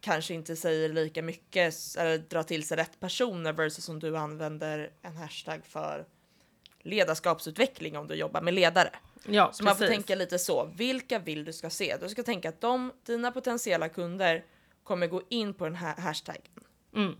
kanske 0.00 0.34
inte 0.34 0.56
säger 0.56 0.88
lika 0.88 1.22
mycket 1.22 1.74
eller 1.98 2.18
drar 2.18 2.42
till 2.42 2.66
sig 2.66 2.76
rätt 2.76 3.00
personer 3.00 3.52
versus 3.52 3.88
om 3.88 3.98
du 4.00 4.16
använder 4.18 4.90
en 5.02 5.16
hashtag 5.16 5.60
för 5.66 6.06
ledarskapsutveckling 6.82 7.96
om 7.98 8.06
du 8.06 8.14
jobbar 8.14 8.40
med 8.40 8.54
ledare. 8.54 8.90
Ja, 9.26 9.52
Så 9.52 9.64
man 9.64 9.76
får 9.76 9.84
precis. 9.84 9.96
tänka 9.96 10.14
lite 10.14 10.38
så. 10.38 10.64
Vilka 10.76 11.18
vill 11.18 11.44
du 11.44 11.52
ska 11.52 11.70
se? 11.70 11.96
Du 12.00 12.08
ska 12.08 12.22
tänka 12.22 12.48
att 12.48 12.60
de, 12.60 12.92
dina 13.06 13.32
potentiella 13.32 13.88
kunder 13.88 14.44
kommer 14.84 15.06
gå 15.06 15.22
in 15.28 15.54
på 15.54 15.64
den 15.64 15.74
här 15.74 15.96
hashtaggen. 15.96 16.64
Mm. 16.94 17.16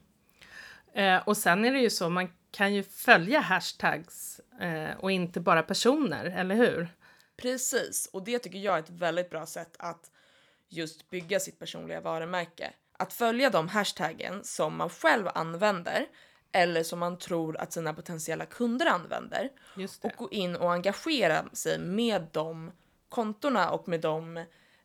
Eh, 0.93 1.29
och 1.29 1.37
sen 1.37 1.65
är 1.65 1.73
det 1.73 1.79
ju 1.81 1.91
så, 1.91 2.09
man 2.09 2.29
kan 2.51 2.75
ju 2.75 2.83
följa 2.83 3.41
hashtags 3.41 4.41
eh, 4.61 4.97
och 4.99 5.11
inte 5.13 5.41
bara 5.41 5.63
personer, 5.63 6.25
eller 6.25 6.55
hur? 6.55 6.89
Precis, 7.41 8.09
och 8.13 8.25
det 8.25 8.39
tycker 8.39 8.59
jag 8.59 8.75
är 8.75 8.79
ett 8.79 8.91
väldigt 8.91 9.31
bra 9.31 9.47
sätt 9.47 9.77
att 9.79 10.11
just 10.69 11.11
bygga 11.11 11.41
sitt 11.41 11.59
personliga 11.59 12.01
varumärke. 12.01 12.73
Att 12.93 13.13
följa 13.13 13.51
de 13.51 13.69
hashtaggen 13.69 14.45
som 14.45 14.77
man 14.77 14.91
själv 14.91 15.29
använder 15.35 16.07
eller 16.53 16.83
som 16.83 16.99
man 16.99 17.19
tror 17.19 17.57
att 17.57 17.73
sina 17.73 17.95
potentiella 17.95 18.47
kunder 18.47 18.87
använder 18.87 19.51
och 20.03 20.13
gå 20.17 20.31
in 20.31 20.57
och 20.57 20.73
engagera 20.73 21.45
sig 21.53 21.79
med 21.79 22.27
de 22.33 22.71
kontona 23.09 23.71
och 23.71 23.89
med 23.89 24.01
de, 24.01 24.37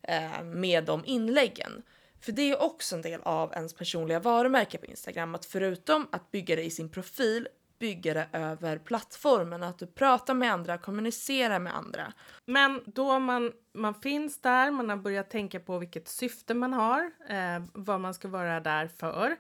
eh, 0.02 0.44
med 0.44 0.86
de 0.86 1.06
inläggen. 1.06 1.84
För 2.20 2.32
det 2.32 2.52
är 2.52 2.62
också 2.62 2.96
en 2.96 3.02
del 3.02 3.22
av 3.22 3.54
ens 3.54 3.74
personliga 3.74 4.20
varumärke 4.20 4.78
på 4.78 4.86
Instagram 4.86 5.36
att 5.36 5.46
förutom 5.46 6.08
att 6.12 6.32
bygga 6.32 6.56
det 6.56 6.64
i 6.64 6.72
sin 6.72 6.90
profil 6.90 7.48
bygga 7.80 8.14
det 8.14 8.28
över 8.34 8.78
plattformen, 8.78 9.64
att 9.64 9.80
du 9.80 9.88
pratar 9.88 10.34
med 10.34 10.54
andra, 10.54 10.78
kommunicerar 10.78 11.60
med 11.60 11.76
andra. 11.76 12.14
Men 12.46 12.82
då 12.86 13.20
man, 13.20 13.52
man 13.74 13.94
finns 13.94 14.42
där, 14.42 14.72
man 14.72 14.90
har 14.90 14.98
börjat 14.98 15.30
tänka 15.30 15.60
på 15.60 15.78
vilket 15.78 16.08
syfte 16.08 16.54
man 16.54 16.74
har, 16.74 17.12
eh, 17.30 17.64
vad 17.74 18.00
man 18.00 18.14
ska 18.14 18.28
vara 18.28 18.60
där 18.60 18.88
för. 18.88 19.36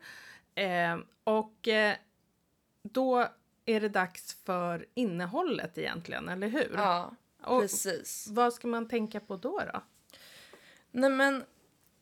Eh, 0.56 0.98
och 1.24 1.68
eh, 1.68 1.96
då 2.84 3.27
är 3.65 3.82
det 3.82 3.89
dags 3.89 4.44
för 4.46 4.86
innehållet 4.94 5.77
egentligen, 5.77 6.30
eller 6.30 6.48
hur? 6.48 6.72
Ja, 6.75 7.15
och 7.44 7.62
precis. 7.62 8.27
vad 8.32 8.54
ska 8.54 8.68
man 8.68 8.88
tänka 8.88 9.20
på 9.20 9.36
då? 9.36 9.62
då? 9.74 9.82
Nej 10.92 11.10
men, 11.10 11.44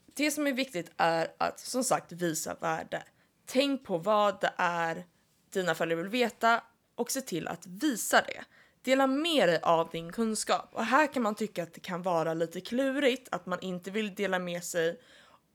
det 0.05 0.31
som 0.31 0.47
är 0.47 0.53
viktigt 0.53 0.91
är 0.97 1.27
att 1.37 1.59
som 1.59 1.83
sagt 1.83 2.11
visa 2.11 2.55
värde. 2.61 3.03
Tänk 3.45 3.83
på 3.83 3.97
vad 3.97 4.41
det 4.41 4.53
är 4.57 5.05
dina 5.53 5.75
följare 5.75 6.01
vill 6.01 6.11
veta 6.11 6.63
och 6.95 7.11
se 7.11 7.21
till 7.21 7.47
att 7.47 7.67
visa 7.67 8.21
det. 8.21 8.43
Dela 8.81 9.07
med 9.07 9.49
dig 9.49 9.59
av 9.61 9.89
din 9.89 10.11
kunskap. 10.11 10.69
Och 10.71 10.85
här 10.85 11.13
kan 11.13 11.23
man 11.23 11.35
tycka 11.35 11.63
att 11.63 11.73
det 11.73 11.79
kan 11.79 12.01
vara 12.01 12.33
lite 12.33 12.61
klurigt 12.61 13.27
att 13.31 13.45
man 13.45 13.59
inte 13.59 13.91
vill 13.91 14.15
dela 14.15 14.39
med 14.39 14.63
sig, 14.63 14.99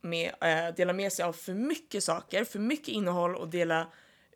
med, 0.01 0.35
eh, 0.41 0.75
dela 0.75 0.93
med 0.93 1.13
sig 1.13 1.25
av 1.25 1.33
för 1.33 1.55
mycket 1.55 2.05
saker, 2.05 2.45
för 2.45 2.59
mycket 2.59 2.89
innehåll 2.89 3.37
och 3.37 3.49
dela 3.49 3.87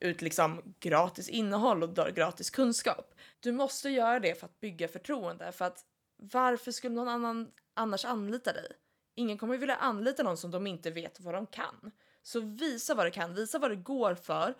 ut 0.00 0.23
liksom 0.23 0.75
gratis 0.81 1.28
innehåll 1.28 1.83
och 1.83 2.14
gratis 2.14 2.50
kunskap. 2.50 3.14
Du 3.40 3.52
måste 3.52 3.88
göra 3.88 4.21
det 4.21 4.40
för 4.40 4.47
att 4.47 4.61
bygga 4.61 4.88
förtroende. 4.88 5.52
För 5.52 5.64
att 5.64 5.85
varför 6.16 6.73
skulle 6.73 6.95
någon 6.95 7.09
annan 7.09 7.50
annars 7.75 8.04
anlita 8.04 8.52
dig? 8.52 8.66
Ingen 9.14 9.38
kommer 9.38 9.57
vilja 9.57 9.76
anlita 9.76 10.23
någon 10.23 10.37
som 10.37 10.50
de 10.50 10.66
inte 10.66 10.90
vet 10.90 11.21
vad 11.21 11.35
de 11.35 11.47
kan. 11.47 11.90
Så 12.23 12.40
visa 12.40 12.95
vad 12.95 13.07
du 13.07 13.11
kan, 13.11 13.35
visa 13.35 13.59
vad 13.59 13.71
det 13.71 13.76
går 13.76 14.14
för. 14.14 14.54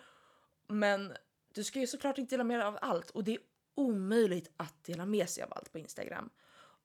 Men 0.67 1.13
du 1.53 1.63
ska 1.63 1.79
ju 1.79 1.87
såklart 1.87 2.17
inte 2.17 2.35
dela 2.35 2.43
med 2.43 2.59
dig 2.59 2.67
av 2.67 2.77
allt 2.81 3.09
och 3.09 3.23
det 3.23 3.31
är 3.31 3.39
omöjligt 3.75 4.51
att 4.57 4.83
dela 4.83 5.05
med 5.05 5.29
sig 5.29 5.43
av 5.43 5.53
allt 5.53 5.71
på 5.71 5.79
Instagram. 5.79 6.29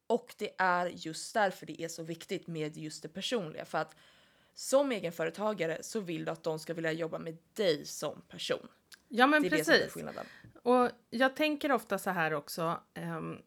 Och 0.07 0.35
det 0.39 0.51
är 0.59 0.87
just 0.87 1.35
därför 1.35 1.67
det 1.67 1.83
är 1.83 1.89
så 1.89 2.03
viktigt 2.03 2.47
med 2.47 2.77
just 2.77 3.03
det 3.03 3.09
personliga. 3.09 3.65
För 3.65 3.79
att 3.79 3.97
som 4.55 4.93
egenföretagare 4.93 5.79
så 5.83 6.01
vill 6.01 6.25
du 6.25 6.31
att 6.33 6.43
de 6.43 6.59
ska 6.59 6.75
vilja 6.75 6.93
jobba 6.93 7.19
med 7.19 7.37
dig 7.55 7.87
som 7.87 8.23
person. 8.29 8.69
Ja, 9.09 9.27
men 9.27 9.43
Det 9.43 9.49
är 9.49 9.51
det 9.51 9.65
som 9.65 9.75
är 9.75 9.79
precis. 9.79 9.93
skillnaden. 9.93 10.27
Och 10.63 10.91
jag 11.11 11.37
tänker 11.37 11.73
ofta 11.73 11.99
så 11.99 12.11
här 12.11 12.33
också. 12.33 12.81
ehm, 12.95 13.39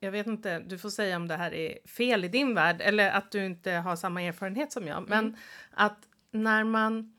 jag 0.00 0.12
vet 0.12 0.26
inte, 0.26 0.58
du 0.58 0.78
får 0.78 0.90
säga 0.90 1.16
om 1.16 1.28
det 1.28 1.36
här 1.36 1.54
är 1.54 1.78
fel 1.88 2.24
i 2.24 2.28
din 2.28 2.54
värld 2.54 2.80
eller 2.80 3.10
att 3.10 3.30
du 3.30 3.46
inte 3.46 3.70
har 3.70 3.96
samma 3.96 4.22
erfarenhet 4.22 4.72
som 4.72 4.86
jag. 4.86 5.08
Men 5.08 5.36
att 5.70 6.08
när 6.30 6.64
man 6.64 7.14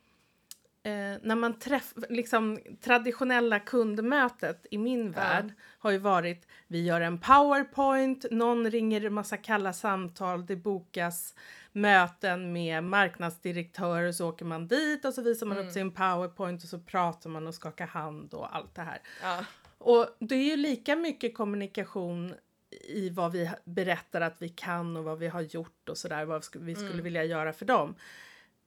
Eh, 0.85 1.17
när 1.21 1.35
man 1.35 1.59
träffar, 1.59 2.05
liksom 2.09 2.59
traditionella 2.81 3.59
kundmötet 3.59 4.65
i 4.71 4.77
min 4.77 5.11
värld 5.11 5.53
har 5.79 5.91
ju 5.91 5.97
varit 5.97 6.47
vi 6.67 6.85
gör 6.85 7.01
en 7.01 7.17
powerpoint, 7.17 8.25
någon 8.31 8.71
ringer 8.71 9.09
massa 9.09 9.37
kalla 9.37 9.73
samtal, 9.73 10.45
det 10.45 10.55
bokas 10.55 11.35
möten 11.71 12.53
med 12.53 12.83
marknadsdirektörer 12.83 14.11
så 14.11 14.29
åker 14.29 14.45
man 14.45 14.67
dit 14.67 15.05
och 15.05 15.13
så 15.13 15.21
visar 15.21 15.45
man 15.45 15.57
upp 15.57 15.71
sin 15.71 15.91
powerpoint 15.91 16.63
och 16.63 16.69
så 16.69 16.79
pratar 16.79 17.29
man 17.29 17.47
och 17.47 17.55
skakar 17.55 17.87
hand 17.87 18.33
och 18.33 18.55
allt 18.55 18.75
det 18.75 18.81
här. 18.81 19.01
Ja, 19.21 19.45
Och 19.77 20.07
det 20.19 20.35
är 20.35 20.43
ju 20.43 20.57
lika 20.57 20.95
mycket 20.95 21.35
kommunikation 21.35 22.33
i 22.81 23.09
vad 23.09 23.31
vi 23.31 23.49
berättar 23.63 24.21
att 24.21 24.35
vi 24.39 24.49
kan 24.49 24.97
och 24.97 25.03
vad 25.03 25.19
vi 25.19 25.27
har 25.27 25.41
gjort 25.41 25.89
och 25.89 25.97
sådär, 25.97 26.25
vad 26.25 26.45
vi 26.55 26.75
skulle 26.75 27.01
vilja 27.01 27.23
göra 27.23 27.53
för 27.53 27.65
dem. 27.65 27.95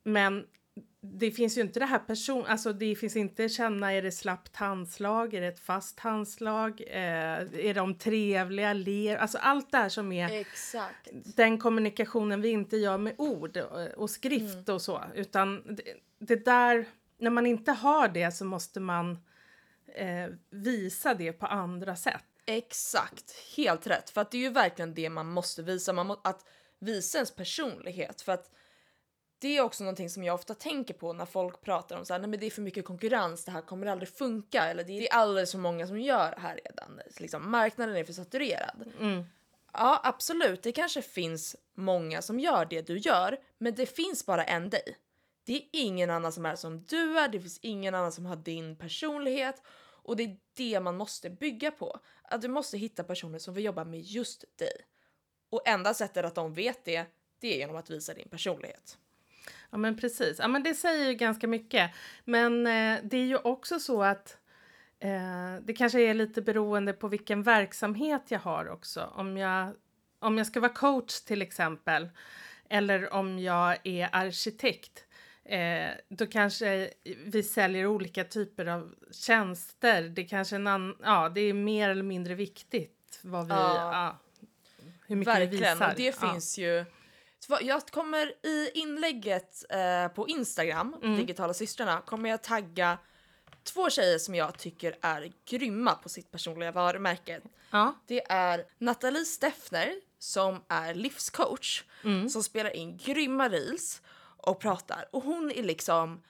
Men 0.02 0.46
det 1.00 1.30
finns 1.30 1.58
ju 1.58 1.60
inte 1.60 1.80
det 1.80 1.86
här 1.86 1.98
person, 1.98 2.46
alltså 2.46 2.72
det 2.72 2.94
finns 2.94 3.16
inte 3.16 3.48
känna, 3.48 3.92
är 3.92 4.02
det 4.02 4.12
slappt 4.12 4.56
handslag, 4.56 5.34
är 5.34 5.40
det 5.40 5.46
ett 5.46 5.60
fast 5.60 6.00
handslag, 6.00 6.80
eh, 6.86 7.66
är 7.66 7.74
de 7.74 7.98
trevliga, 7.98 8.72
ler, 8.72 9.16
alltså 9.16 9.38
allt 9.38 9.72
det 9.72 9.78
här 9.78 9.88
som 9.88 10.12
är 10.12 10.40
exakt. 10.40 11.08
den 11.12 11.58
kommunikationen 11.58 12.42
vi 12.42 12.48
inte 12.48 12.76
gör 12.76 12.98
med 12.98 13.14
ord 13.18 13.56
och, 13.56 14.02
och 14.02 14.10
skrift 14.10 14.68
och 14.68 14.82
så, 14.82 15.04
utan 15.14 15.76
det, 15.76 15.82
det 16.18 16.44
där, 16.44 16.86
när 17.18 17.30
man 17.30 17.46
inte 17.46 17.72
har 17.72 18.08
det 18.08 18.32
så 18.32 18.44
måste 18.44 18.80
man 18.80 19.18
eh, 19.94 20.26
visa 20.50 21.14
det 21.14 21.32
på 21.32 21.46
andra 21.46 21.96
sätt. 21.96 22.24
Exakt, 22.46 23.34
helt 23.56 23.86
rätt. 23.86 24.10
För 24.10 24.20
att 24.20 24.30
det 24.30 24.36
är 24.36 24.42
ju 24.42 24.50
verkligen 24.50 24.94
det 24.94 25.10
man 25.10 25.26
måste 25.26 25.62
visa, 25.62 25.92
man 25.92 26.06
må, 26.06 26.20
att 26.24 26.44
visa 26.78 27.18
ens 27.18 27.34
personlighet. 27.34 28.20
För 28.20 28.32
att 28.32 28.50
det 29.38 29.56
är 29.56 29.60
också 29.60 29.84
någonting 29.84 30.10
som 30.10 30.24
jag 30.24 30.34
ofta 30.34 30.54
tänker 30.54 30.94
på 30.94 31.12
när 31.12 31.26
folk 31.26 31.60
pratar 31.60 31.98
om 31.98 32.04
så 32.04 32.12
här, 32.12 32.20
nej 32.20 32.30
men 32.30 32.40
det 32.40 32.46
är 32.46 32.50
för 32.50 32.62
mycket 32.62 32.84
konkurrens, 32.84 33.44
det 33.44 33.50
här 33.50 33.60
kommer 33.60 33.86
aldrig 33.86 34.08
funka 34.08 34.64
eller 34.64 34.84
det 34.84 35.08
är 35.08 35.14
alldeles 35.14 35.52
för 35.52 35.58
många 35.58 35.86
som 35.86 36.00
gör 36.00 36.30
det 36.30 36.40
här 36.40 36.60
redan. 36.64 37.00
Liksom, 37.18 37.50
marknaden 37.50 37.96
är 37.96 38.04
för 38.04 38.12
saturerad. 38.12 38.92
Ja, 39.72 40.00
absolut, 40.04 40.62
det 40.62 40.72
kanske 40.72 41.02
finns 41.02 41.56
många 41.74 42.22
som 42.22 42.40
gör 42.40 42.64
det 42.64 42.86
du 42.86 42.98
gör, 42.98 43.38
men 43.58 43.74
det 43.74 43.86
finns 43.86 44.26
bara 44.26 44.44
en 44.44 44.70
dig. 44.70 44.96
Det 45.44 45.56
är 45.56 45.62
ingen 45.72 46.10
annan 46.10 46.32
som 46.32 46.46
är 46.46 46.56
som 46.56 46.84
du 46.84 47.18
är, 47.18 47.28
det 47.28 47.40
finns 47.40 47.58
ingen 47.62 47.94
annan 47.94 48.12
som 48.12 48.26
har 48.26 48.36
din 48.36 48.76
personlighet 48.76 49.62
och 50.02 50.16
det 50.16 50.22
är 50.22 50.36
det 50.56 50.80
man 50.80 50.96
måste 50.96 51.30
bygga 51.30 51.70
på. 51.70 52.00
Att 52.22 52.42
du 52.42 52.48
måste 52.48 52.78
hitta 52.78 53.04
personer 53.04 53.38
som 53.38 53.54
vill 53.54 53.64
jobba 53.64 53.84
med 53.84 54.00
just 54.00 54.44
dig. 54.58 54.72
Och 55.50 55.68
enda 55.68 55.94
sättet 55.94 56.24
att 56.24 56.34
de 56.34 56.54
vet 56.54 56.84
det, 56.84 57.06
det 57.40 57.54
är 57.54 57.58
genom 57.58 57.76
att 57.76 57.90
visa 57.90 58.14
din 58.14 58.28
personlighet. 58.28 58.98
Ja 59.70 59.78
men 59.78 59.96
precis, 59.96 60.38
ja 60.38 60.48
men 60.48 60.62
det 60.62 60.74
säger 60.74 61.06
ju 61.08 61.14
ganska 61.14 61.46
mycket. 61.46 61.90
Men 62.24 62.66
eh, 62.66 62.98
det 63.04 63.16
är 63.16 63.24
ju 63.26 63.36
också 63.36 63.78
så 63.80 64.02
att 64.02 64.38
eh, 65.00 65.54
det 65.62 65.72
kanske 65.72 66.00
är 66.00 66.14
lite 66.14 66.42
beroende 66.42 66.92
på 66.92 67.08
vilken 67.08 67.42
verksamhet 67.42 68.22
jag 68.28 68.40
har 68.40 68.68
också. 68.68 69.12
Om 69.14 69.36
jag, 69.36 69.72
om 70.18 70.38
jag 70.38 70.46
ska 70.46 70.60
vara 70.60 70.72
coach 70.72 71.20
till 71.20 71.42
exempel, 71.42 72.08
eller 72.68 73.12
om 73.12 73.38
jag 73.38 73.76
är 73.86 74.08
arkitekt, 74.12 75.04
eh, 75.44 75.88
då 76.08 76.26
kanske 76.26 76.90
vi 77.26 77.42
säljer 77.42 77.86
olika 77.86 78.24
typer 78.24 78.66
av 78.66 78.94
tjänster. 79.12 80.02
Det 80.02 80.24
kanske 80.24 80.56
en 80.56 80.66
ann- 80.66 80.96
ja, 81.02 81.28
det 81.28 81.40
är 81.40 81.52
mer 81.54 81.88
eller 81.90 82.02
mindre 82.02 82.34
viktigt 82.34 83.20
vad 83.22 83.44
vi, 83.46 83.52
Ja. 83.54 83.92
ja, 83.92 84.18
hur 85.06 85.16
mycket 85.16 85.34
vi 85.36 85.38
Verkligen, 85.40 85.74
visar. 85.78 85.88
och 85.90 85.96
det 85.96 86.16
Ja. 86.22 86.32
finns 86.32 86.58
ju... 86.58 86.84
Jag 87.60 87.86
kommer 87.86 88.46
i 88.46 88.70
inlägget 88.74 89.64
eh, 89.70 90.08
på 90.08 90.28
Instagram, 90.28 90.96
Mm. 91.02 91.16
Digitala 91.16 91.54
systrarna, 91.54 92.00
kommer 92.00 92.30
jag 92.30 92.42
tagga 92.42 92.98
två 93.64 93.90
tjejer 93.90 94.18
som 94.18 94.34
jag 94.34 94.58
tycker 94.58 94.96
är 95.00 95.32
grymma 95.48 95.94
på 95.94 96.08
sitt 96.08 96.30
personliga 96.30 96.72
varumärke. 96.72 97.40
Ja. 97.70 97.94
Det 98.06 98.30
är 98.32 98.64
Nathalie 98.78 99.24
Steffner 99.24 99.94
som 100.18 100.62
är 100.68 100.94
livscoach 100.94 101.84
Mm. 102.04 102.28
som 102.28 102.42
spelar 102.42 102.76
in 102.76 102.96
grymma 102.96 103.48
reels 103.48 104.02
och 104.36 104.60
pratar 104.60 105.08
och 105.12 105.22
hon 105.22 105.50
är 105.50 105.62
liksom, 105.62 106.22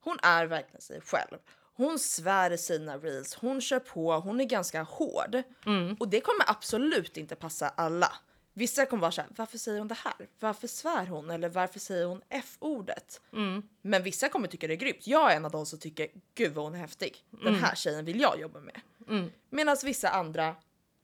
hon 0.00 0.18
är 0.22 0.46
verkligen 0.46 0.80
sig 0.80 1.00
själv. 1.00 1.38
Hon 1.76 1.98
svär 1.98 2.50
i 2.50 2.58
sina 2.58 2.98
reels, 2.98 3.34
hon 3.34 3.60
kör 3.60 3.78
på, 3.78 4.12
hon 4.14 4.40
är 4.40 4.44
ganska 4.44 4.82
hård. 4.82 5.42
Mm. 5.66 5.96
Och 6.00 6.08
det 6.08 6.20
kommer 6.20 6.50
absolut 6.50 7.16
inte 7.16 7.34
passa 7.34 7.68
alla. 7.68 8.12
Vissa 8.56 8.86
kommer 8.86 9.00
vara 9.00 9.12
såhär, 9.12 9.30
varför 9.36 9.58
säger 9.58 9.78
hon 9.78 9.88
det 9.88 9.98
här? 10.04 10.28
Varför 10.40 10.68
svär 10.68 11.06
hon? 11.06 11.30
Eller 11.30 11.48
varför 11.48 11.80
säger 11.80 12.06
hon 12.06 12.22
F-ordet? 12.28 13.20
Mm. 13.32 13.62
Men 13.82 14.02
vissa 14.02 14.28
kommer 14.28 14.48
tycka 14.48 14.66
det 14.66 14.74
är 14.74 14.76
grymt. 14.76 15.06
Jag 15.06 15.32
är 15.32 15.36
en 15.36 15.44
av 15.44 15.50
de 15.50 15.66
som 15.66 15.78
tycker, 15.78 16.08
gud 16.34 16.54
vad 16.54 16.64
hon 16.64 16.74
är 16.74 16.78
häftig. 16.78 17.24
Den 17.30 17.54
här 17.54 17.74
tjejen 17.74 18.04
vill 18.04 18.20
jag 18.20 18.40
jobba 18.40 18.60
med. 18.60 18.80
Mm. 19.08 19.30
Medan 19.50 19.76
vissa 19.84 20.08
andra 20.08 20.56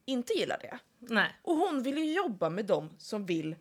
inte 0.04 0.32
gillar 0.32 0.58
det. 0.58 0.78
Nej. 0.98 1.38
Och 1.42 1.56
hon 1.56 1.82
vill 1.82 1.98
ju 1.98 2.12
jobba 2.12 2.50
med 2.50 2.66
dem 2.66 2.90
som 2.98 3.26
vill 3.26 3.56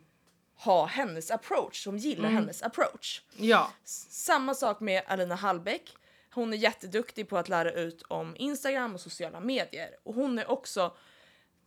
ha 0.54 0.86
hennes 0.86 1.30
approach, 1.30 1.84
som 1.84 1.96
gillar 1.98 2.28
hennes 2.28 2.62
approach. 2.62 3.22
Ja. 3.36 3.72
Samma 3.84 4.54
sak 4.54 4.80
med 4.80 5.02
Alina 5.06 5.34
Hallbäck. 5.34 5.96
Hon 6.34 6.52
är 6.52 6.56
jätteduktig 6.56 7.28
på 7.28 7.38
att 7.38 7.48
lära 7.48 7.72
ut 7.72 8.02
om 8.02 8.36
Instagram 8.38 8.94
och 8.94 9.00
sociala 9.00 9.40
medier 9.40 9.96
och 10.02 10.14
hon 10.14 10.38
är 10.38 10.50
också 10.50 10.96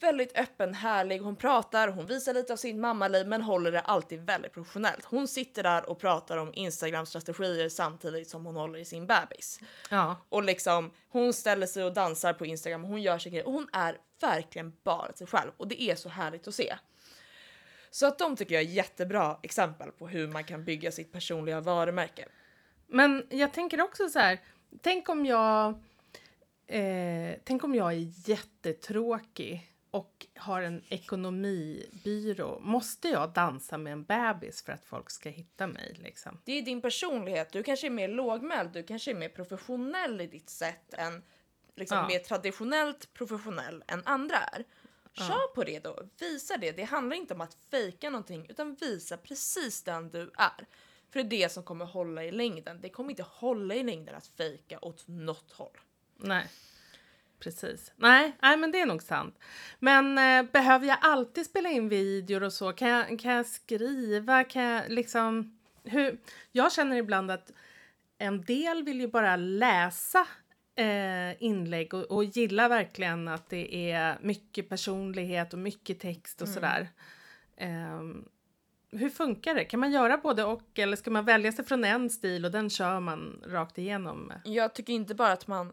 väldigt 0.04 0.38
öppen, 0.38 0.74
härlig, 0.74 1.20
hon 1.20 1.36
pratar, 1.36 1.88
hon 1.88 2.06
visar 2.06 2.34
lite 2.34 2.54
av 2.54 2.58
sin 2.58 2.80
mammaliv 2.80 3.28
men 3.28 3.42
håller 3.42 3.72
det 3.72 3.80
alltid 3.80 4.26
väldigt 4.26 4.54
professionellt. 4.54 5.06
Hon 5.06 5.28
sitter 5.28 5.64
där 5.64 5.90
och 5.90 6.00
pratar 6.00 6.38
om 6.38 6.52
Instagram-strategier 6.54 7.70
samtidigt 7.70 8.30
som 8.30 8.46
hon 8.46 8.56
håller 8.56 8.80
i 8.80 8.86
sin 8.86 9.08
bebis. 9.08 9.60
Ja. 9.90 10.18
Och 10.30 10.44
liksom, 10.44 10.92
hon 11.10 11.34
ställer 11.34 11.68
sig 11.68 11.84
och 11.84 11.94
dansar 11.94 12.34
på 12.34 12.46
Instagram, 12.46 12.84
hon 12.84 13.02
gör 13.02 13.18
sig 13.18 13.32
grejer 13.32 13.48
och 13.48 13.54
hon 13.54 13.68
är 13.74 13.98
verkligen 14.22 14.74
bara 14.84 15.14
sig 15.14 15.28
själv 15.28 15.52
och 15.58 15.68
det 15.68 15.82
är 15.82 15.96
så 15.96 16.10
härligt 16.10 16.48
att 16.48 16.56
se. 16.56 16.76
Så 17.92 18.06
att 18.08 18.20
de 18.20 18.36
tycker 18.36 18.56
jag 18.56 18.64
är 18.64 18.68
jättebra 18.68 19.38
exempel 19.44 19.92
på 19.92 20.08
hur 20.08 20.28
man 20.28 20.44
kan 20.44 20.64
bygga 20.64 20.92
sitt 20.92 21.12
personliga 21.12 21.62
varumärke. 21.62 22.26
Men 22.88 23.28
jag 23.30 23.54
tänker 23.54 23.82
också 23.82 24.10
så 24.10 24.20
här, 24.20 24.40
tänk 24.82 25.10
om 25.10 25.26
jag, 25.26 25.70
eh, 26.68 27.36
tänk 27.44 27.64
om 27.64 27.76
jag 27.76 27.94
är 27.94 28.30
jättetråkig 28.30 29.73
och 29.94 30.26
har 30.36 30.62
en 30.62 30.84
ekonomibyrå. 30.90 32.60
Måste 32.60 33.08
jag 33.08 33.34
dansa 33.34 33.78
med 33.78 33.94
en 33.94 34.04
bebis 34.04 34.62
för 34.64 34.74
att 34.74 34.86
folk 34.86 35.10
ska 35.10 35.30
hitta 35.30 35.68
mig? 35.68 35.96
Liksom? 36.04 36.42
Det 36.46 36.52
är 36.52 36.62
din 36.62 36.82
personlighet, 36.82 37.52
du 37.52 37.64
kanske 37.64 37.88
är 37.88 37.92
mer 37.92 38.08
lågmäld, 38.08 38.72
du 38.74 38.84
kanske 38.84 39.12
är 39.12 39.16
mer 39.16 39.30
professionell 39.30 40.22
i 40.22 40.28
ditt 40.28 40.50
sätt 40.50 40.94
än 40.94 41.24
liksom 41.76 41.98
Ja. 41.98 42.08
mer 42.08 42.20
traditionellt 42.20 43.14
professionell 43.14 43.84
än 43.88 44.02
andra 44.06 44.38
är. 44.38 44.64
Kör 45.14 45.56
på 45.56 45.64
det 45.64 45.80
då, 45.80 46.04
visa 46.20 46.58
det. 46.58 46.72
Det 46.72 46.84
handlar 46.84 47.16
inte 47.18 47.34
om 47.34 47.42
att 47.42 47.58
fejka 47.72 48.10
någonting 48.10 48.46
utan 48.50 48.76
visa 48.76 49.18
precis 49.18 49.84
den 49.84 50.10
du 50.10 50.22
är. 50.38 50.68
För 51.10 51.24
det 51.24 51.36
är 51.38 51.44
det 51.44 51.52
som 51.52 51.64
kommer 51.64 51.86
hålla 51.86 52.24
i 52.24 52.32
längden. 52.32 52.82
Det 52.82 52.90
kommer 52.90 53.10
inte 53.10 53.24
hålla 53.24 53.76
i 53.76 53.84
längden 53.84 54.16
att 54.16 54.28
fejka 54.28 54.80
åt 54.82 55.08
något 55.08 55.52
håll. 55.52 55.78
Nej, 56.18 56.48
precis. 57.44 57.92
Nej, 57.96 58.36
nej, 58.42 58.58
men 58.58 58.72
det 58.72 58.80
är 58.82 58.86
nog 58.86 59.04
sant. 59.04 59.40
Men 59.80 60.18
eh, 60.18 60.52
behöver 60.52 60.88
jag 60.88 60.98
alltid 61.02 61.46
spela 61.46 61.70
in 61.70 61.90
videor 61.90 62.44
och 62.44 62.54
så? 62.54 62.74
Kan 62.74 62.90
jag, 62.90 63.20
kan 63.20 63.32
jag 63.32 63.46
skriva? 63.46 64.44
Kan 64.44 64.64
jag 64.64 64.90
liksom... 64.90 65.58
Hur? 65.84 66.18
Jag 66.52 66.72
känner 66.72 66.96
ibland 66.96 67.32
att 67.32 67.52
en 68.18 68.42
del 68.42 68.84
vill 68.84 69.02
ju 69.02 69.08
bara 69.08 69.36
läsa 69.36 70.28
eh, 70.76 71.44
inlägg 71.44 71.94
och, 71.94 72.04
och 72.04 72.24
gillar 72.24 72.70
verkligen 72.70 73.28
att 73.28 73.50
det 73.50 73.92
är 73.92 74.18
mycket 74.22 74.70
personlighet 74.70 75.54
och 75.54 75.60
mycket 75.60 76.00
text 76.00 76.42
och 76.42 76.48
sådär. 76.48 76.90
Ehm, 77.58 78.26
hur 78.92 79.10
funkar 79.10 79.56
det? 79.56 79.66
Kan 79.66 79.80
man 79.80 79.92
göra 79.92 80.18
både 80.18 80.44
och 80.44 80.80
eller 80.80 80.98
ska 80.98 81.12
man 81.12 81.26
välja 81.26 81.52
sig 81.52 81.66
från 81.66 81.84
en 81.84 82.10
stil 82.10 82.46
och 82.46 82.52
den 82.52 82.70
kör 82.70 83.00
man 83.00 83.44
rakt 83.46 83.78
igenom? 83.78 84.34
Jag 84.44 84.74
tycker 84.74 84.94
inte 84.94 85.16
bara 85.16 85.32
att 85.32 85.48
man 85.48 85.72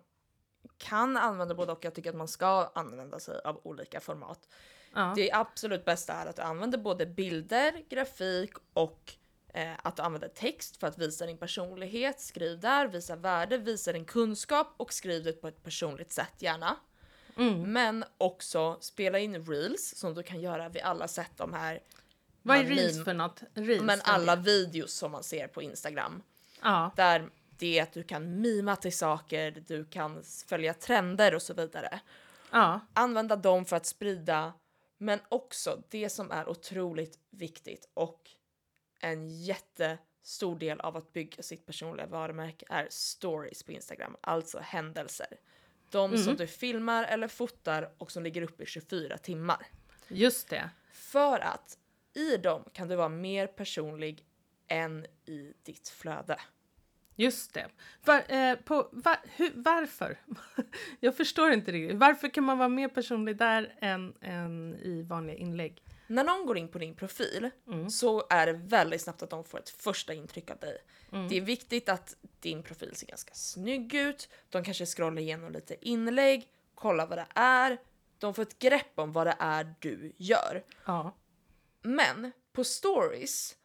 kan 0.79 1.17
använda 1.17 1.55
både 1.55 1.73
och, 1.73 1.85
jag 1.85 1.95
tycker 1.95 2.11
att 2.11 2.17
man 2.17 2.29
ska 2.29 2.71
använda 2.75 3.21
sig 3.21 3.41
av 3.45 3.61
olika 3.63 4.01
format. 4.01 4.49
Ja. 4.95 5.13
Det 5.17 5.33
absolut 5.33 5.85
bästa 5.85 6.13
är 6.13 6.27
att 6.27 6.37
du 6.37 6.43
använder 6.43 6.79
både 6.79 7.07
bilder, 7.07 7.85
grafik 7.89 8.53
och 8.73 9.15
eh, 9.55 9.73
att 9.83 9.97
du 9.97 10.03
använder 10.03 10.29
text 10.29 10.77
för 10.77 10.87
att 10.87 10.99
visa 10.99 11.27
din 11.27 11.39
personlighet. 11.39 12.21
Skriv 12.21 12.61
där, 12.61 12.87
visa 12.87 13.17
värde, 13.17 13.59
visa 13.59 13.93
din 13.93 14.05
kunskap 14.05 14.75
och 14.77 14.93
skriv 14.93 15.25
det 15.25 15.33
på 15.33 15.49
ett 15.49 15.63
personligt 15.63 16.13
sätt 16.13 16.35
gärna. 16.39 16.77
Mm. 17.37 17.73
Men 17.73 18.05
också 18.19 18.79
spela 18.81 19.19
in 19.19 19.47
reels 19.47 19.95
som 19.97 20.15
du 20.15 20.23
kan 20.23 20.41
göra. 20.41 20.69
Vi 20.69 20.81
alla 20.81 21.09
sett 21.09 21.37
de 21.37 21.53
här. 21.53 21.81
Vad 22.43 22.57
är 22.57 22.65
reels 22.65 23.05
för 23.05 23.15
något? 23.15 23.43
Reels, 23.55 23.83
Men 23.83 24.01
alla 24.05 24.37
videos 24.37 24.93
som 24.93 25.13
man 25.13 25.23
ser 25.23 25.49
på 25.49 25.63
Instagram. 25.63 26.23
Ja, 26.63 26.91
Där 26.97 27.31
det 27.61 27.79
är 27.79 27.83
att 27.83 27.93
du 27.93 28.03
kan 28.03 28.41
mima 28.41 28.77
till 28.77 28.97
saker, 28.97 29.63
du 29.67 29.85
kan 29.85 30.23
följa 30.47 30.75
trender 30.75 31.35
och 31.35 31.43
så 31.43 31.55
vidare. 31.55 32.01
ja, 32.51 32.81
Använda 32.95 33.37
dem 33.37 33.65
för 33.65 33.77
att 33.77 33.87
sprida, 33.87 34.53
men 34.99 35.21
också 35.29 35.83
det 35.89 36.09
som 36.09 36.31
är 36.31 36.49
otroligt 36.49 37.19
viktigt 37.31 37.89
och 37.95 38.31
en 39.01 39.29
jättestor 39.29 40.59
del 40.59 40.81
av 40.81 40.97
att 40.97 41.13
bygga 41.13 41.43
sitt 41.43 41.67
personliga 41.67 42.07
varumärke 42.07 42.67
är 42.69 42.87
stories 42.91 43.63
på 43.63 43.73
Instagram, 43.73 44.17
alltså 44.21 44.59
händelser. 44.59 45.39
De 45.91 46.19
som 46.19 46.37
du 46.37 46.47
filmar 46.47 47.05
eller 47.05 47.29
fotar 47.29 47.95
och 47.99 48.11
som 48.13 48.23
ligger 48.23 48.43
uppe 48.43 48.63
i 48.63 48.67
24 48.67 49.19
timmar. 49.19 49.67
just 50.09 50.49
det. 50.49 50.71
För 50.93 51.39
att 51.41 51.79
i 52.15 52.37
dem 52.37 52.65
kan 52.73 52.89
du 52.89 52.97
vara 52.97 53.09
mer 53.09 53.47
personlig 53.47 54.25
än 54.69 55.07
i 55.25 55.53
ditt 55.63 55.89
flöde. 55.89 56.41
Just 57.17 57.55
det. 57.55 57.67
Var, 58.05 58.33
eh, 58.35 58.55
på, 58.57 58.89
va, 58.93 59.17
hur, 59.37 59.53
varför? 59.55 60.19
Jag 61.01 61.17
förstår 61.17 61.53
inte 61.53 61.73
riktigt. 61.73 61.99
Varför 61.99 62.29
kan 62.29 62.45
man 62.45 62.59
vara 62.59 62.69
mer 62.69 62.89
personlig 62.89 63.37
där 63.37 63.75
än, 63.81 64.15
än 64.21 64.75
i 64.83 65.03
vanliga 65.03 65.37
inlägg? 65.37 65.83
När 66.07 66.25
någon 66.25 66.47
går 66.47 66.59
in 66.59 66.69
på 66.69 66.79
din 66.79 66.95
profil 66.95 67.51
Mm. 67.67 67.91
så 67.91 68.27
är 68.31 68.47
det 68.47 68.53
väldigt 68.53 69.01
snabbt 69.01 69.23
att 69.23 69.31
de 69.31 69.45
får 69.45 69.59
ett 69.59 69.71
första 69.71 70.15
intryck 70.15 70.51
av 70.51 70.59
dig. 70.59 70.79
Det 71.29 71.37
är 71.37 71.41
viktigt 71.41 71.89
att 71.89 72.17
din 72.41 72.63
profil 72.63 72.97
ser 72.97 73.07
ganska 73.07 73.35
snygg 73.35 73.95
ut. 73.95 74.29
De 74.49 74.65
kanske 74.65 74.87
scrollar 74.87 75.23
igenom 75.23 75.53
lite 75.53 75.89
inlägg, 75.89 76.49
kollar 76.75 77.07
vad 77.07 77.19
det 77.19 77.27
är. 77.35 77.79
De 78.19 78.35
får 78.35 78.43
ett 78.43 78.59
grepp 78.59 78.93
om 78.99 79.13
vad 79.13 79.27
det 79.27 79.37
är 79.39 79.75
du 79.79 80.13
gör. 80.17 80.65
Ja. 80.85 81.17
Men 81.83 82.33
på 82.53 82.65
stories, 82.65 83.57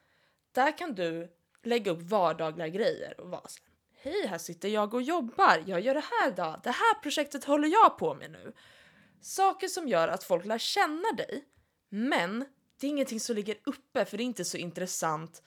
där 0.51 0.77
kan 0.77 0.95
du 0.95 1.29
lägga 1.65 1.91
upp 1.91 2.01
vardagliga 2.01 2.67
grejer 2.67 3.21
och 3.21 3.29
vara 3.29 3.47
så 3.47 3.59
här, 3.63 4.11
Hej, 4.11 4.27
här 4.27 4.37
sitter 4.37 4.69
jag 4.69 4.93
och 4.93 5.01
jobbar. 5.01 5.63
Jag 5.65 5.81
gör 5.81 5.93
det 5.93 6.03
här 6.19 6.31
idag. 6.31 6.59
Det 6.63 6.71
här 6.71 7.01
projektet 7.01 7.43
håller 7.43 7.67
jag 7.67 7.97
på 7.97 8.15
med 8.15 8.31
nu. 8.31 8.53
Saker 9.21 9.67
som 9.67 9.87
gör 9.87 10.07
att 10.07 10.23
folk 10.23 10.45
lär 10.45 10.57
känna 10.57 11.11
dig. 11.17 11.45
Men 11.89 12.45
det 12.79 12.87
är 12.87 12.89
ingenting 12.89 13.19
som 13.19 13.35
ligger 13.35 13.57
uppe 13.63 14.05
för 14.05 14.17
det 14.17 14.23
är 14.23 14.25
inte 14.25 14.45
så 14.45 14.57
intressant 14.57 15.43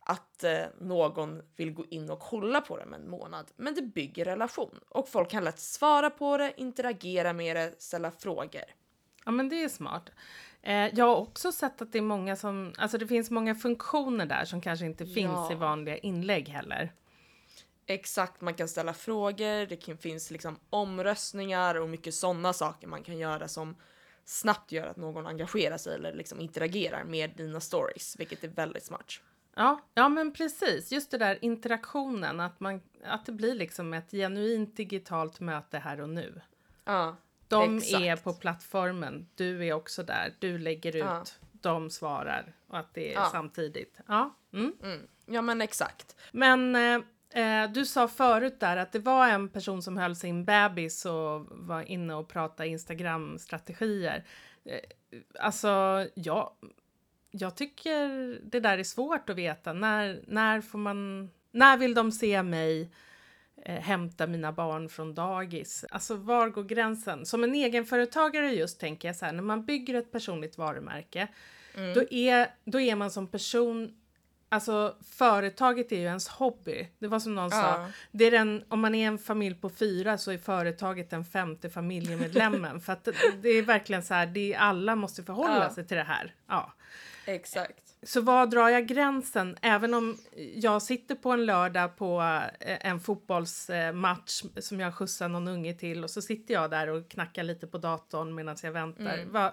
att 0.00 0.44
eh, 0.44 0.64
någon 0.80 1.42
vill 1.56 1.72
gå 1.72 1.86
in 1.86 2.10
och 2.10 2.20
kolla 2.20 2.60
på 2.60 2.76
det 2.76 2.82
om 2.82 2.94
en 2.94 3.10
månad. 3.10 3.50
Men 3.56 3.74
det 3.74 3.82
bygger 3.82 4.24
relation 4.24 4.80
och 4.88 5.08
folk 5.08 5.30
kan 5.30 5.44
lätt 5.44 5.58
svara 5.58 6.10
på 6.10 6.36
det, 6.36 6.52
interagera 6.56 7.32
med 7.32 7.56
det, 7.56 7.74
ställa 7.78 8.10
frågor. 8.10 8.64
ja, 9.24 9.30
men 9.30 9.48
det 9.48 9.64
är 9.64 9.68
smart. 9.68 10.10
Eh, 10.62 10.94
jag 10.94 11.04
har 11.04 11.16
också 11.16 11.52
sett 11.52 11.82
att 11.82 11.92
det 11.92 11.98
är 11.98 12.02
många 12.02 12.36
som... 12.36 12.72
Alltså 12.78 12.98
det 12.98 13.06
finns 13.06 13.30
många 13.30 13.54
funktioner 13.54 14.26
där 14.26 14.44
som 14.44 14.60
kanske 14.60 14.86
inte 14.86 15.06
finns 15.06 15.32
Ja. 15.32 15.52
i 15.52 15.54
vanliga 15.54 15.96
inlägg 15.98 16.48
heller. 16.48 16.92
Exakt, 17.86 18.40
man 18.40 18.54
kan 18.54 18.68
ställa 18.68 18.94
frågor, 18.94 19.66
det 19.66 19.76
kan, 19.76 19.98
finns 19.98 20.30
liksom 20.30 20.58
omröstningar 20.70 21.74
och 21.74 21.88
mycket 21.88 22.14
sådana 22.14 22.52
saker 22.52 22.86
man 22.86 23.02
kan 23.02 23.18
göra 23.18 23.48
som 23.48 23.76
snabbt 24.24 24.72
gör 24.72 24.86
att 24.86 24.96
någon 24.96 25.26
engagerar 25.26 25.78
sig 25.78 25.94
eller 25.94 26.12
liksom 26.14 26.40
interagerar 26.40 27.04
med 27.04 27.30
dina 27.36 27.60
stories, 27.60 28.16
vilket 28.18 28.44
är 28.44 28.48
väldigt 28.48 28.84
smart. 28.84 29.20
Ja, 29.56 29.80
ja, 29.94 30.08
men 30.08 30.32
precis. 30.32 30.92
Just 30.92 31.10
det 31.10 31.18
där 31.18 31.38
interaktionen, 31.44 32.40
att, 32.40 32.60
man, 32.60 32.80
att 33.04 33.26
det 33.26 33.32
blir 33.32 33.54
liksom 33.54 33.94
ett 33.94 34.10
genuint 34.10 34.76
digitalt 34.76 35.40
möte 35.40 35.78
här 35.78 36.00
och 36.00 36.08
nu. 36.08 36.40
Ja, 36.84 37.16
De 37.52 37.76
Exakt. 37.76 38.02
är 38.02 38.16
på 38.16 38.32
plattformen, 38.32 39.26
du 39.34 39.66
är 39.66 39.72
också 39.72 40.02
där, 40.02 40.34
du 40.38 40.58
lägger 40.58 40.96
ut, 40.96 41.02
Ja. 41.02 41.24
de 41.52 41.90
svarar 41.90 42.52
och 42.68 42.78
att 42.78 42.94
det 42.94 43.14
är 43.14 43.14
Ja. 43.14 43.28
samtidigt. 43.32 43.98
Ja, 44.06 44.36
mm. 44.52 44.72
mm. 44.82 45.00
ja 45.26 45.42
men 45.42 45.60
exakt. 45.60 46.16
Men 46.32 46.76
eh, 46.76 47.00
eh, 47.42 47.70
du 47.70 47.86
sa 47.86 48.08
förut 48.08 48.60
där 48.60 48.76
att 48.76 48.92
det 48.92 48.98
var 48.98 49.28
en 49.28 49.48
person 49.48 49.82
som 49.82 49.96
höll 49.96 50.16
sin 50.16 50.44
bebis 50.44 51.04
och 51.04 51.46
var 51.50 51.82
inne 51.82 52.14
och 52.14 52.28
pratade 52.28 52.68
Instagram-strategier. 52.68 54.24
Eh, 54.64 54.80
alltså, 55.40 56.06
ja, 56.14 56.56
jag 57.30 57.56
tycker 57.56 58.08
det 58.44 58.60
där 58.60 58.78
är 58.78 58.84
svårt 58.84 59.30
att 59.30 59.36
veta. 59.36 59.72
När, 59.72 60.22
när 60.26 60.60
får 60.60 60.78
man... 60.78 61.30
När 61.50 61.76
vill 61.76 61.94
de 61.94 62.12
se 62.12 62.42
mig 62.42 62.90
hämta 63.66 64.26
mina 64.26 64.52
barn 64.52 64.88
från 64.88 65.14
dagis? 65.14 65.84
Alltså, 65.90 66.16
var 66.16 66.48
går 66.48 66.64
gränsen? 66.64 67.26
Som 67.26 67.44
en 67.44 67.54
egenföretagare 67.54 68.50
just 68.50 68.80
tänker 68.80 69.08
jag 69.08 69.16
så 69.16 69.24
här, 69.26 69.32
när 69.32 69.42
man 69.42 69.64
bygger 69.64 69.94
ett 69.94 70.12
personligt 70.12 70.58
varumärke, 70.58 71.28
då, 71.94 72.02
är, 72.10 72.50
då 72.64 72.80
är 72.80 72.96
man 72.96 73.10
som 73.10 73.26
person 73.26 73.98
Alltså 74.48 74.96
företaget 75.10 75.92
är 75.92 75.96
ju 75.96 76.02
ens 76.02 76.28
hobby. 76.28 76.88
Det 76.98 77.08
var 77.08 77.20
som 77.20 77.34
någon 77.34 77.50
sa, 77.50 77.56
Ja. 77.56 77.88
det 78.10 78.24
är 78.24 78.30
den, 78.30 78.64
om 78.68 78.80
man 78.80 78.94
är 78.94 79.06
en 79.08 79.18
familj 79.18 79.54
på 79.54 79.70
fyra 79.70 80.18
så 80.18 80.30
är 80.30 80.38
företaget 80.38 81.10
den 81.10 81.24
femte 81.24 81.70
familjemedlemmen. 81.70 82.80
för 82.80 82.92
att 82.92 83.04
det, 83.04 83.12
det 83.42 83.48
är 83.48 83.62
verkligen 83.62 84.02
så 84.02 84.14
här, 84.14 84.26
det 84.26 84.54
är, 84.54 84.58
alla 84.58 84.96
måste 84.96 85.22
förhålla 85.22 85.64
Ja. 85.68 85.74
sig 85.74 85.86
till 85.86 85.96
det 85.96 86.02
här. 86.02 86.34
Ja. 86.48 86.72
Exakt. 87.26 87.91
Så 88.02 88.20
var 88.20 88.46
drar 88.46 88.68
jag 88.68 88.86
gränsen? 88.86 89.56
Även 89.62 89.94
om 89.94 90.16
jag 90.54 90.82
sitter 90.82 91.14
på 91.14 91.30
en 91.30 91.46
lördag 91.46 91.96
på 91.96 92.20
eh, 92.60 92.86
en 92.86 93.00
fotbollsmatch 93.00 94.42
som 94.60 94.80
jag 94.80 94.94
skjutsar 94.94 95.28
någon 95.28 95.48
unge 95.48 95.74
till 95.74 96.04
och 96.04 96.10
så 96.10 96.22
sitter 96.22 96.54
jag 96.54 96.70
där 96.70 96.88
och 96.88 97.08
knackar 97.10 97.42
lite 97.42 97.66
på 97.66 97.78
datorn 97.78 98.34
medan 98.34 98.56
jag 98.62 98.72
väntar. 98.72 99.14
Mm. 99.18 99.32
Vad- 99.32 99.52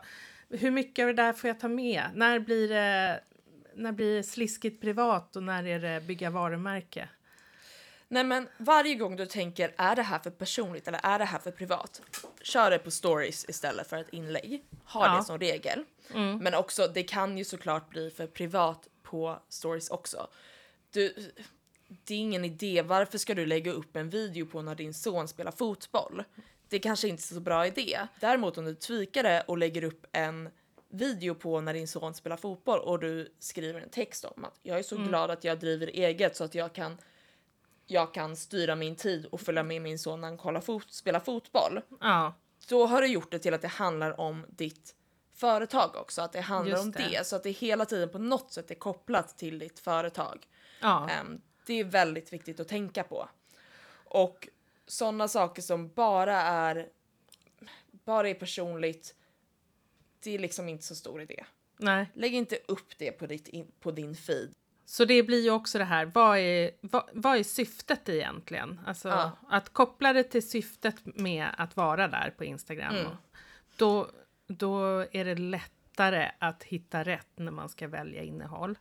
hur 0.50 0.72
mycket 0.72 1.04
av 1.04 1.08
det 1.08 1.14
där 1.24 1.34
får 1.34 1.48
jag 1.48 1.60
ta 1.60 1.68
med? 1.68 2.04
När 2.14 2.40
blir 2.40 2.70
det, 2.70 3.20
när 3.76 3.92
blir 3.92 4.16
det 4.16 4.24
sliskigt 4.24 4.82
privat 4.82 5.36
och 5.36 5.44
när 5.44 5.68
är 5.68 5.80
det 5.80 6.02
bygga 6.08 6.30
varumärke? 6.30 7.10
Nej 8.12 8.24
men 8.24 8.48
varje 8.58 8.96
gång 8.96 9.16
du 9.16 9.26
tänker 9.26 9.74
är 9.78 9.96
det 9.96 10.02
här 10.02 10.20
för 10.20 10.30
personligt 10.30 10.88
eller 10.88 11.00
är 11.04 11.20
det 11.20 11.26
här 11.26 11.40
för 11.40 11.52
privat? 11.52 12.02
Kör 12.42 12.72
det 12.72 12.80
på 12.80 12.92
stories 12.92 13.46
istället 13.50 13.88
för 13.88 13.98
ett 13.98 14.10
inlägg. 14.14 14.64
Ha 14.86 15.06
Ja. 15.08 15.18
det 15.18 15.24
som 15.24 15.38
regel. 15.40 15.84
Men 16.42 16.54
också 16.54 16.88
det 16.94 17.04
kan 17.04 17.38
ju 17.38 17.44
såklart 17.44 17.90
bli 17.90 18.10
för 18.10 18.28
privat 18.28 18.88
på 19.04 19.40
stories 19.50 19.90
också. 19.90 20.28
Du, 20.92 21.32
det 21.88 22.14
är 22.14 22.18
ingen 22.18 22.46
idé. 22.46 22.82
Varför 22.82 23.18
ska 23.18 23.36
du 23.36 23.46
lägga 23.46 23.72
upp 23.72 23.96
en 23.96 24.10
video 24.10 24.46
på 24.46 24.62
när 24.62 24.76
din 24.76 24.94
son 24.94 25.28
spelar 25.28 25.52
fotboll? 25.52 26.24
Det 26.70 26.80
kanske 26.80 27.08
inte 27.08 27.22
är 27.22 27.34
så 27.34 27.40
bra 27.40 27.68
idé. 27.68 28.00
Däremot 28.20 28.58
om 28.58 28.66
du 28.66 28.76
tweakar 28.76 29.24
det 29.24 29.44
och 29.48 29.58
lägger 29.58 29.84
upp 29.84 30.06
en 30.12 30.50
video 30.90 31.36
på 31.36 31.62
när 31.62 31.74
din 31.74 31.88
son 31.88 32.14
spelar 32.14 32.38
fotboll 32.38 32.80
och 32.80 33.00
du 33.00 33.34
skriver 33.40 33.82
en 33.82 33.90
text 33.90 34.26
om 34.26 34.46
att 34.46 34.60
jag 34.64 34.80
är 34.80 34.84
så 34.84 34.96
glad 34.96 35.32
att 35.32 35.44
jag 35.44 35.60
driver 35.60 35.88
eget 35.88 36.36
så 36.36 36.44
att 36.44 36.56
jag 36.56 36.74
kan 36.74 36.98
jag 37.92 38.14
kan 38.14 38.36
styra 38.36 38.76
min 38.76 38.96
tid 38.96 39.26
och 39.26 39.42
följa 39.42 39.64
med 39.64 39.82
min 39.82 40.00
son 40.00 40.22
när 40.22 40.28
han 40.28 40.38
kollar 40.38 40.62
fot- 40.62 40.92
spelar 40.94 41.20
fotboll. 41.20 41.82
Ja, 42.00 42.34
Då 42.70 42.86
har 42.86 43.02
du 43.02 43.08
gjort 43.08 43.32
det 43.32 43.40
till 43.40 43.54
att 43.54 43.62
det 43.62 43.68
handlar 43.68 44.20
om 44.20 44.46
ditt 44.50 44.96
företag 45.34 45.96
också, 45.96 46.22
att 46.22 46.32
det 46.34 46.42
handlar 46.42 46.72
Just 46.72 46.84
om 46.84 46.92
det. 46.92 47.08
det. 47.18 47.28
så 47.28 47.36
att 47.36 47.44
det 47.44 47.52
hela 47.52 47.86
tiden 47.86 48.10
på 48.10 48.18
något 48.18 48.54
sätt 48.54 48.72
är 48.72 48.76
kopplat 48.76 49.38
till 49.38 49.60
ditt 49.60 49.80
företag. 49.80 50.48
ja, 50.82 51.10
Ehm, 51.10 51.42
det 51.66 51.74
är 51.80 51.84
väldigt 51.84 52.34
viktigt 52.34 52.60
att 52.60 52.68
tänka 52.68 53.04
på. 53.04 53.30
Och 54.06 54.48
sådana 54.88 55.28
saker 55.28 55.62
som 55.62 55.90
bara 55.94 56.42
är 56.42 56.90
bara 58.06 58.30
är 58.30 58.34
personligt, 58.34 59.16
det 60.24 60.36
är 60.36 60.40
liksom 60.40 60.70
inte 60.70 60.84
så 60.86 60.96
stor 60.96 61.22
idé. 61.22 61.46
nej. 61.78 62.06
Lägg 62.14 62.34
inte 62.36 62.60
upp 62.68 62.98
det 62.98 63.12
på, 63.12 63.28
ditt 63.28 63.48
in, 63.48 63.72
på 63.80 63.92
din 63.92 64.16
feed. 64.16 64.54
Så 64.90 65.06
det 65.06 65.24
blir 65.24 65.44
ju 65.44 65.52
också 65.52 65.78
det 65.78 65.84
här, 65.84 66.06
vad 66.06 66.38
är, 66.38 66.72
vad, 66.82 67.10
vad 67.14 67.38
är 67.38 67.44
syftet 67.44 68.10
egentligen? 68.10 68.80
Alltså 68.86 69.08
Ja. 69.10 69.32
att 69.50 69.70
koppla 69.70 70.14
det 70.14 70.24
till 70.24 70.50
syftet 70.50 70.96
med 71.04 71.48
att 71.58 71.76
vara 71.76 72.08
där 72.08 72.34
på 72.38 72.44
Instagram. 72.44 72.96
Mm. 72.96 73.12
Då, 73.76 74.12
då 74.48 75.06
är 75.12 75.26
det 75.26 75.36
lättare 75.36 76.32
att 76.40 76.64
hitta 76.64 77.04
rätt 77.04 77.28
när 77.36 77.52
man 77.52 77.70
ska 77.70 77.88
välja 77.88 78.24
innehåll. 78.24 78.78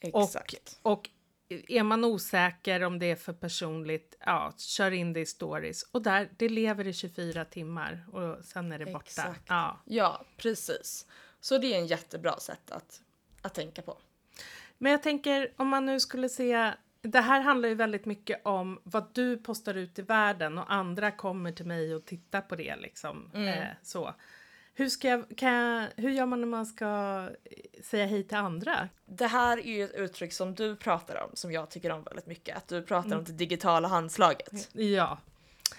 Exakt. 0.00 0.78
Och 0.82 1.10
är 1.48 1.82
man 1.82 2.04
osäker 2.04 2.82
om 2.82 2.98
det 2.98 3.06
är 3.06 3.16
för 3.16 3.32
personligt, 3.32 4.16
ja, 4.20 4.52
kör 4.56 4.90
in 4.90 5.12
det 5.12 5.20
i 5.20 5.26
stories. 5.26 5.82
Och 5.82 6.02
där, 6.02 6.30
det 6.36 6.48
lever 6.48 6.86
i 6.86 6.92
24 6.92 7.44
timmar 7.44 8.06
och 8.12 8.44
sen 8.44 8.72
är 8.72 8.78
det 8.78 8.86
borta. 8.86 9.06
Exakt. 9.06 9.44
Ja. 9.48 9.78
Ja, 9.84 10.24
precis. 10.36 11.06
Så 11.40 11.58
det 11.58 11.74
är 11.74 11.78
en 11.78 11.86
jättebra 11.86 12.38
sätt 12.38 12.70
att, 12.70 13.00
att 13.42 13.54
tänka 13.54 13.82
på. 13.82 13.98
Men 14.78 14.92
jag 14.92 15.02
tänker 15.02 15.52
om 15.56 15.68
man 15.68 15.86
nu 15.86 16.00
skulle 16.00 16.28
se, 16.28 16.72
det 17.02 17.20
här 17.20 17.40
handlar 17.40 17.68
ju 17.68 17.74
väldigt 17.74 18.06
mycket 18.06 18.40
om 18.44 18.80
vad 18.84 19.06
du 19.12 19.36
postar 19.36 19.74
ut 19.74 19.98
i 19.98 20.02
världen 20.02 20.58
och 20.58 20.72
andra 20.72 21.10
kommer 21.10 21.52
till 21.52 21.66
mig 21.66 21.94
och 21.94 22.04
tittar 22.04 22.40
på 22.40 22.56
det 22.56 22.76
liksom. 22.76 23.30
Eh, 23.34 23.64
så. 23.82 24.14
Hur, 24.74 24.88
ska 24.88 25.08
jag, 25.08 25.24
kan 25.36 25.52
jag, 25.52 25.86
hur 25.96 26.10
gör 26.10 26.26
man 26.26 26.40
när 26.40 26.48
man 26.48 26.66
ska 26.66 26.86
eh, 27.44 27.82
säga 27.82 28.06
hej 28.06 28.24
till 28.24 28.36
andra? 28.36 28.88
Det 29.06 29.26
här 29.26 29.58
är 29.58 29.76
ju 29.76 29.84
ett 29.84 29.94
uttryck 29.94 30.32
som 30.32 30.54
du 30.54 30.76
pratar 30.76 31.22
om, 31.22 31.30
som 31.34 31.52
jag 31.52 31.70
tycker 31.70 31.90
om 31.90 32.02
väldigt 32.02 32.26
mycket. 32.26 32.56
Att 32.56 32.68
du 32.68 32.82
pratar 32.82 33.18
om 33.18 33.24
det 33.24 33.32
digitala 33.32 33.88
handslaget. 33.88 34.68
Ja. 34.72 35.18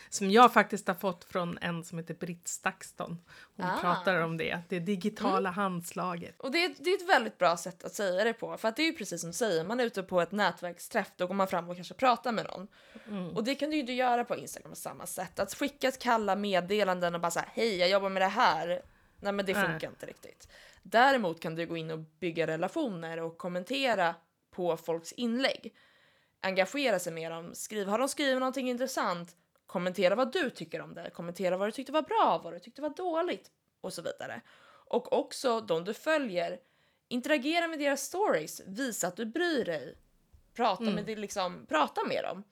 Som 0.10 0.32
jag 0.32 0.54
faktiskt 0.54 0.88
har 0.88 0.96
fått 0.96 1.24
från 1.24 1.58
en 1.62 1.84
som 1.84 1.98
heter 1.98 2.14
Britt 2.14 2.48
Stakston. 2.48 3.18
Hon 3.56 3.66
Ah. 3.66 3.78
pratar 3.82 4.22
om 4.22 4.38
det, 4.38 4.60
det 4.70 4.80
digitala 4.80 5.50
handslaget. 5.50 6.36
Och 6.40 6.52
det 6.52 6.64
är, 6.66 6.76
det 6.80 6.90
är 6.90 6.96
ett 6.96 7.10
väldigt 7.10 7.38
bra 7.38 7.58
sätt 7.58 7.84
att 7.84 7.94
säga 7.94 8.24
det 8.24 8.34
på. 8.34 8.58
För 8.58 8.68
att 8.68 8.76
det 8.76 8.82
är 8.82 8.86
ju 8.88 8.94
precis 8.94 9.22
som 9.22 9.30
du 9.30 9.34
säger, 9.34 9.64
man 9.64 9.80
är 9.80 9.84
ute 9.86 10.04
på 10.04 10.22
ett 10.22 10.32
nätverksträff, 10.32 11.12
då 11.16 11.28
går 11.28 11.34
man 11.36 11.48
fram 11.48 11.70
och 11.70 11.76
kanske 11.76 11.94
pratar 11.94 12.32
med 12.32 12.46
någon. 12.46 12.68
Och 13.36 13.44
det 13.44 13.56
kan 13.56 13.70
du 13.70 13.76
ju 13.76 13.82
inte 13.82 13.94
göra 13.94 14.24
på 14.26 14.36
Instagram 14.36 14.70
på 14.72 14.76
samma 14.76 15.06
sätt. 15.06 15.40
Att 15.40 15.54
skicka 15.54 15.92
kalla 15.92 16.36
meddelanden 16.36 17.16
och 17.16 17.22
bara 17.22 17.32
säga 17.32 17.46
hej 17.54 17.76
jag 17.78 17.90
jobbar 17.90 18.10
med 18.10 18.22
det 18.22 18.28
här. 18.28 18.82
Nej 19.20 19.34
men 19.34 19.46
det 19.46 19.54
funkar 19.54 19.90
inte 19.90 20.06
riktigt. 20.06 20.48
Däremot 20.84 21.40
kan 21.40 21.56
du 21.56 21.66
gå 21.66 21.78
in 21.78 21.92
och 21.92 22.00
bygga 22.00 22.48
relationer 22.48 23.22
och 23.22 23.38
kommentera 23.38 24.16
på 24.52 24.78
folks 24.78 25.12
inlägg. 25.12 25.74
Engagera 26.42 27.00
sig 27.00 27.14
med 27.14 27.32
dem, 27.32 27.56
skriv, 27.56 27.88
har 27.88 28.00
de 28.00 28.08
skrivit 28.10 28.40
någonting 28.40 28.70
intressant? 28.70 29.36
Kommentera 29.70 30.16
vad 30.16 30.32
du 30.32 30.50
tycker 30.50 30.82
om 30.82 30.94
det, 30.94 31.10
kommentera 31.10 31.58
vad 31.58 31.68
du 31.68 31.72
tyckte 31.72 31.92
var 31.92 32.02
bra, 32.02 32.42
vad 32.44 32.54
du 32.54 32.60
tyckte 32.60 32.82
var 32.82 32.90
dåligt 32.90 33.52
och 33.82 33.94
så 33.94 34.02
vidare. 34.02 34.42
Och 34.90 35.14
också 35.14 35.62
de 35.62 35.84
du 35.84 35.94
följer, 35.94 36.60
interagera 37.08 37.68
med 37.68 37.80
deras 37.80 38.02
stories, 38.02 38.62
visa 38.68 39.08
att 39.08 39.16
du 39.16 39.26
bryr 39.26 39.66
dig. 39.66 39.98
Prata, 40.54 40.84
med, 40.84 41.06
det, 41.06 41.16
liksom, 41.16 41.66
prata 41.70 42.04
med 42.04 42.24
dem. 42.24 42.44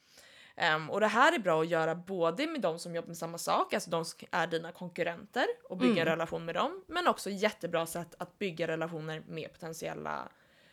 Ehm, 0.56 0.90
och 0.90 1.00
det 1.00 1.08
här 1.08 1.34
är 1.34 1.40
bra 1.40 1.62
att 1.62 1.68
göra 1.68 1.96
både 1.96 2.48
med 2.48 2.62
de 2.62 2.80
som 2.80 2.96
jobbar 2.96 3.08
med 3.08 3.18
samma 3.18 3.38
sak, 3.38 3.74
alltså 3.74 3.90
de 3.90 4.06
som 4.06 4.28
är 4.32 4.48
dina 4.48 4.72
konkurrenter 4.72 5.46
och 5.64 5.78
bygga 5.78 6.02
en 6.02 6.08
relation 6.08 6.46
med 6.46 6.56
dem, 6.56 6.84
men 6.88 7.08
också 7.08 7.30
jättebra 7.30 7.86
sätt 7.86 8.16
att 8.20 8.40
bygga 8.40 8.68
relationer 8.68 9.24
med 9.28 9.54
potentiella 9.54 10.30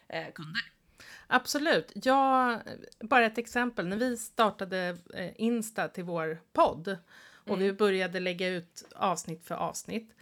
eh, 0.09 0.33
kunder. 0.33 0.63
Absolut. 1.27 1.93
Jag, 1.95 2.61
bara 3.01 3.27
ett 3.27 3.39
exempel. 3.39 3.87
När 3.87 3.97
vi 3.97 4.17
startade 4.17 4.97
eh, 5.15 5.31
Insta 5.37 5.89
till 5.89 6.05
vår 6.05 6.41
podd 6.53 6.99
och 7.47 7.61
vi 7.61 7.73
började 7.73 8.21
lägga 8.21 8.49
ut 8.49 8.85
avsnitt 8.97 9.45
för 9.47 9.55
avsnitt. 9.55 10.15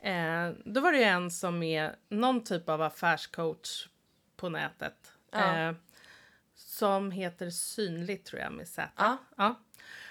Eh, 0.00 0.50
då 0.64 0.80
var 0.80 0.92
det 0.92 0.98
ju 0.98 1.04
en 1.04 1.30
som 1.30 1.62
är 1.62 1.96
någon 2.08 2.44
typ 2.44 2.68
av 2.68 2.82
affärscoach 2.82 3.88
på 4.36 4.48
nätet. 4.48 5.12
Ja. 5.30 5.68
Eh, 5.68 5.74
som 6.54 7.10
heter 7.10 7.50
Synligt 7.50 8.26
tror 8.26 8.42
jag 8.42 8.52
med 8.52 8.68
Z. 8.68 8.88
Ja. 8.96 9.16
Ja. 9.36 9.54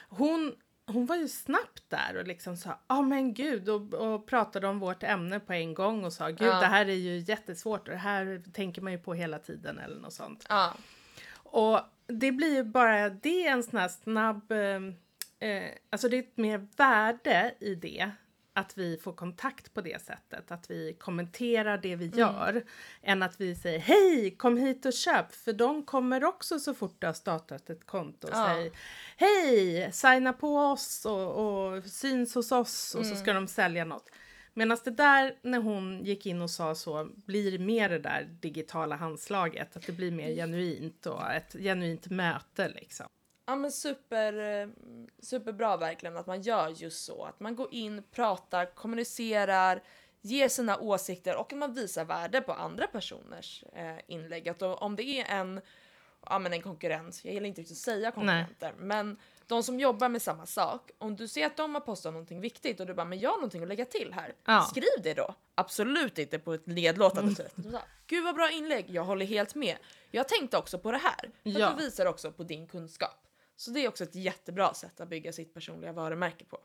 Hon, 0.10 0.56
hon 0.88 1.06
var 1.06 1.16
ju 1.16 1.28
snabbt 1.28 1.84
där 1.90 2.18
och 2.18 2.28
liksom 2.28 2.58
sa, 2.58 2.80
ja 2.88 3.02
men 3.02 3.34
gud, 3.34 3.70
och, 3.70 3.94
och 3.94 4.26
pratade 4.26 4.68
om 4.68 4.80
vårt 4.80 5.04
ämne 5.04 5.40
på 5.40 5.54
en 5.54 5.74
gång 5.74 6.04
och 6.06 6.14
sa, 6.14 6.28
gud 6.28 6.42
Ja. 6.42 6.60
det 6.60 6.66
här 6.66 6.86
är 6.86 6.94
ju 6.94 7.18
jättesvårt 7.20 7.88
och 7.88 7.94
det 7.94 8.00
här 8.00 8.44
tänker 8.54 8.82
man 8.82 8.92
ju 8.94 9.00
på 9.00 9.14
hela 9.14 9.40
tiden 9.40 9.80
eller 9.80 10.00
något 10.02 10.14
sånt. 10.14 10.46
Ja, 10.50 10.74
Och 11.34 11.80
det 12.08 12.32
blir 12.32 12.56
ju 12.56 12.64
bara, 12.64 13.10
det 13.10 13.48
är 13.48 13.52
en 13.52 13.64
sån 13.64 13.80
här 13.80 13.88
snabb, 13.88 14.52
eh, 14.52 15.50
eh, 15.50 15.70
alltså 15.90 16.10
det 16.10 16.18
är 16.18 16.20
ett 16.24 16.38
mer 16.38 16.68
värde 16.78 17.56
i 17.60 17.76
det. 17.76 18.12
Att 18.58 18.78
vi 18.78 18.98
får 18.98 19.14
kontakt 19.14 19.74
på 19.74 19.82
det 19.82 20.02
sättet, 20.02 20.52
att 20.52 20.72
vi 20.72 20.94
kommenterar 21.00 21.78
det 21.78 21.96
vi 21.96 22.06
gör. 22.06 22.64
Än 23.02 23.24
att 23.24 23.42
vi 23.42 23.56
säger 23.56 23.80
hej, 23.80 24.36
kom 24.38 24.58
hit 24.58 24.86
och 24.86 24.94
köp. 24.94 25.34
För 25.34 25.54
de 25.54 25.84
kommer 25.86 26.24
också 26.24 26.60
så 26.60 26.74
fort 26.74 26.96
du 27.00 27.08
har 27.08 27.14
startat 27.14 27.70
ett 27.70 27.86
konto 27.86 28.28
och 28.28 28.34
Ja. 28.34 28.48
säger 28.48 28.72
hej, 29.18 29.92
signa 29.92 30.34
på 30.34 30.58
oss 30.58 31.06
och, 31.06 31.32
och 31.76 31.84
syns 31.84 32.36
hos 32.36 32.52
oss 32.52 32.96
och 32.96 33.06
så 33.06 33.16
ska 33.16 33.34
de 33.34 33.48
sälja 33.48 33.86
något. 33.86 34.10
Medan 34.54 34.78
det 34.84 34.92
där, 34.92 35.36
när 35.42 35.60
hon 35.60 36.04
gick 36.04 36.26
in 36.26 36.42
och 36.42 36.52
sa 36.52 36.76
så, 36.76 37.10
blir 37.16 37.60
mer 37.60 37.90
det 37.90 38.00
där 38.00 38.24
digitala 38.42 38.96
handslaget. 38.96 39.76
Att 39.78 39.86
det 39.86 39.92
blir 39.92 40.12
mer 40.12 40.36
genuint 40.36 41.06
och 41.06 41.32
ett 41.32 41.54
genuint 41.54 42.08
möte 42.10 42.70
liksom. 42.70 43.08
Ja 43.46 43.56
men 43.56 43.72
super, 43.72 44.70
superbra 45.20 45.78
verkligen 45.78 46.18
att 46.18 46.28
man 46.28 46.42
gör 46.42 46.70
just 46.70 47.06
så. 47.06 47.24
Att 47.26 47.40
man 47.40 47.56
går 47.56 47.74
in, 47.74 48.04
pratar, 48.12 48.66
kommunicerar, 48.76 49.84
ger 50.22 50.50
sina 50.50 50.78
åsikter 50.78 51.36
och 51.36 51.54
att 51.54 51.60
man 51.60 51.74
visar 51.74 52.06
värde 52.06 52.42
på 52.42 52.54
andra 52.54 52.88
personers 52.88 53.64
eh, 53.74 53.96
inlägg. 54.08 54.50
Att 54.50 54.62
om 54.62 54.96
det 54.96 55.04
är 55.04 55.26
en, 55.40 55.62
ja, 56.26 56.40
men 56.40 56.54
en 56.54 56.62
konkurrent, 56.62 57.22
jag 57.24 57.34
gillar 57.34 57.48
inte 57.48 57.62
riktigt 57.62 57.78
att 57.78 57.82
säga 57.82 58.12
konkurrenter, 58.12 58.74
men 58.78 59.18
de 59.48 59.64
som 59.64 59.80
jobbar 59.80 60.10
med 60.10 60.22
samma 60.22 60.46
sak, 60.46 60.92
om 60.98 61.16
du 61.16 61.28
ser 61.28 61.46
att 61.46 61.58
de 61.58 61.74
har 61.76 61.82
postat 61.82 62.14
någonting 62.14 62.42
viktigt 62.42 62.80
och 62.80 62.86
du 62.86 62.94
bara 62.94 63.06
men 63.06 63.20
jag 63.20 63.30
har 63.30 63.38
någonting 63.38 63.62
att 63.64 63.68
lägga 63.70 63.86
till 63.86 64.14
här, 64.14 64.34
Ja. 64.46 64.62
skriv 64.62 65.04
det 65.04 65.14
då. 65.14 65.36
Absolut 65.56 66.18
inte 66.18 66.40
på 66.40 66.54
ett 66.54 66.66
nedlåtande 66.66 67.36
sätt. 67.36 67.54
Du 67.56 67.72
sa, 67.72 67.82
Gud 68.08 68.24
vad 68.24 68.36
bra 68.36 68.52
inlägg, 68.52 68.90
jag 68.90 69.04
håller 69.04 69.26
helt 69.26 69.56
med. 69.56 69.78
Jag 70.12 70.28
tänkte 70.28 70.58
också 70.58 70.80
på 70.80 70.92
det 70.92 70.98
här. 70.98 71.32
För 71.44 71.60
Ja. 71.60 71.70
du 71.78 71.84
visar 71.84 72.06
också 72.06 72.32
på 72.32 72.44
din 72.44 72.68
kunskap. 72.68 73.25
Så 73.56 73.72
det 73.72 73.80
är 73.86 73.88
också 73.88 74.04
ett 74.04 74.16
jättebra 74.16 74.74
sätt 74.74 75.02
att 75.02 75.10
bygga 75.10 75.34
sitt 75.34 75.54
personliga 75.54 75.92
varumärke 75.92 76.46
på. 76.46 76.58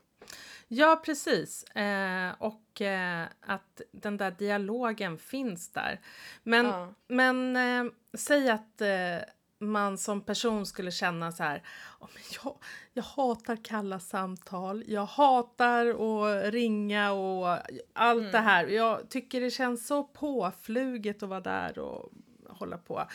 Ja, 0.67 1.01
precis. 1.05 1.63
Eh, 1.63 2.31
och 2.39 2.81
eh, 2.81 3.25
att 3.41 3.81
den 3.91 4.17
där 4.17 4.31
dialogen 4.31 5.17
finns 5.17 5.69
där. 5.71 5.99
Men, 6.43 6.65
Ja. 6.65 6.93
men 7.07 7.55
eh, 7.55 7.91
säg 8.13 8.49
att 8.49 8.81
eh, 8.81 9.17
man 9.59 9.97
som 9.97 10.21
person 10.21 10.65
skulle 10.65 10.91
känna 10.91 11.31
så 11.31 11.43
här. 11.43 11.63
"Åh, 11.99 12.07
men 12.13 12.23
jag, 12.43 12.57
jag 12.93 13.03
hatar 13.03 13.63
kalla 13.63 13.99
samtal. 13.99 14.83
Jag 14.87 15.05
hatar 15.05 15.85
att 15.87 16.53
ringa 16.53 17.11
och 17.11 17.57
allt 17.93 18.31
det 18.31 18.39
här. 18.39 18.67
Jag 18.67 19.09
tycker 19.09 19.41
det 19.41 19.51
känns 19.51 19.87
så 19.87 20.03
påfluget 20.03 21.23
att 21.23 21.29
vara 21.29 21.39
där 21.41 21.79
och 21.79 22.11
hålla 22.49 22.77
på. 22.77 23.07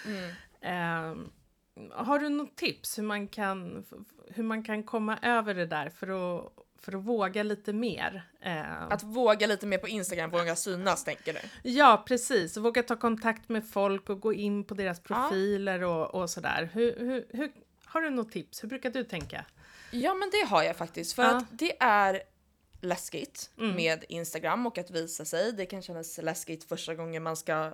Eh, 0.60 1.14
har 1.92 2.18
du 2.18 2.28
något 2.28 2.56
tips 2.56 2.98
hur 2.98 3.02
man 3.02 3.28
kan, 3.28 3.84
hur 4.28 4.42
man 4.44 4.64
kan 4.64 4.82
komma 4.82 5.18
över 5.22 5.54
det 5.54 5.66
där 5.66 5.88
för 5.90 6.06
att, 6.38 6.52
för 6.78 6.92
att 6.98 7.04
våga 7.04 7.42
lite 7.42 7.72
mer? 7.72 8.22
Eh, 8.40 8.82
Att 8.82 9.02
våga 9.02 9.46
lite 9.46 9.66
mer 9.66 9.78
på 9.78 9.88
Instagram, 9.88 10.30
våga 10.30 10.56
synas 10.56 11.04
tänker 11.04 11.32
du? 11.32 11.70
Ja, 11.70 12.04
precis. 12.06 12.56
Våga 12.56 12.82
ta 12.82 12.96
kontakt 12.96 13.48
med 13.48 13.68
folk 13.68 14.08
och 14.10 14.20
gå 14.20 14.32
in 14.32 14.64
på 14.64 14.74
deras 14.74 15.00
profiler 15.00 15.82
och, 15.84 16.14
och 16.14 16.30
sådär. 16.30 16.70
Hur, 16.72 16.98
hur, 16.98 17.26
hur, 17.30 17.52
Har 17.84 18.00
du 18.00 18.10
något 18.10 18.32
tips? 18.32 18.62
Hur 18.62 18.68
brukar 18.68 18.90
du 18.90 19.04
tänka? 19.04 19.44
Ja 19.90 20.14
men 20.14 20.30
det 20.30 20.46
har 20.48 20.62
jag 20.62 20.76
faktiskt 20.76 21.12
för 21.12 21.22
Ja. 21.22 21.36
att 21.36 21.44
det 21.50 21.76
är 21.82 22.22
läskigt 22.80 23.50
Mm. 23.58 23.76
med 23.76 24.04
Instagram 24.08 24.66
och 24.66 24.78
att 24.78 24.90
visa 24.90 25.24
sig. 25.24 25.52
Det 25.52 25.66
kan 25.66 25.82
kännas 25.82 26.18
läskigt 26.22 26.64
första 26.64 26.94
gången 26.94 27.22
man 27.22 27.36
ska 27.36 27.72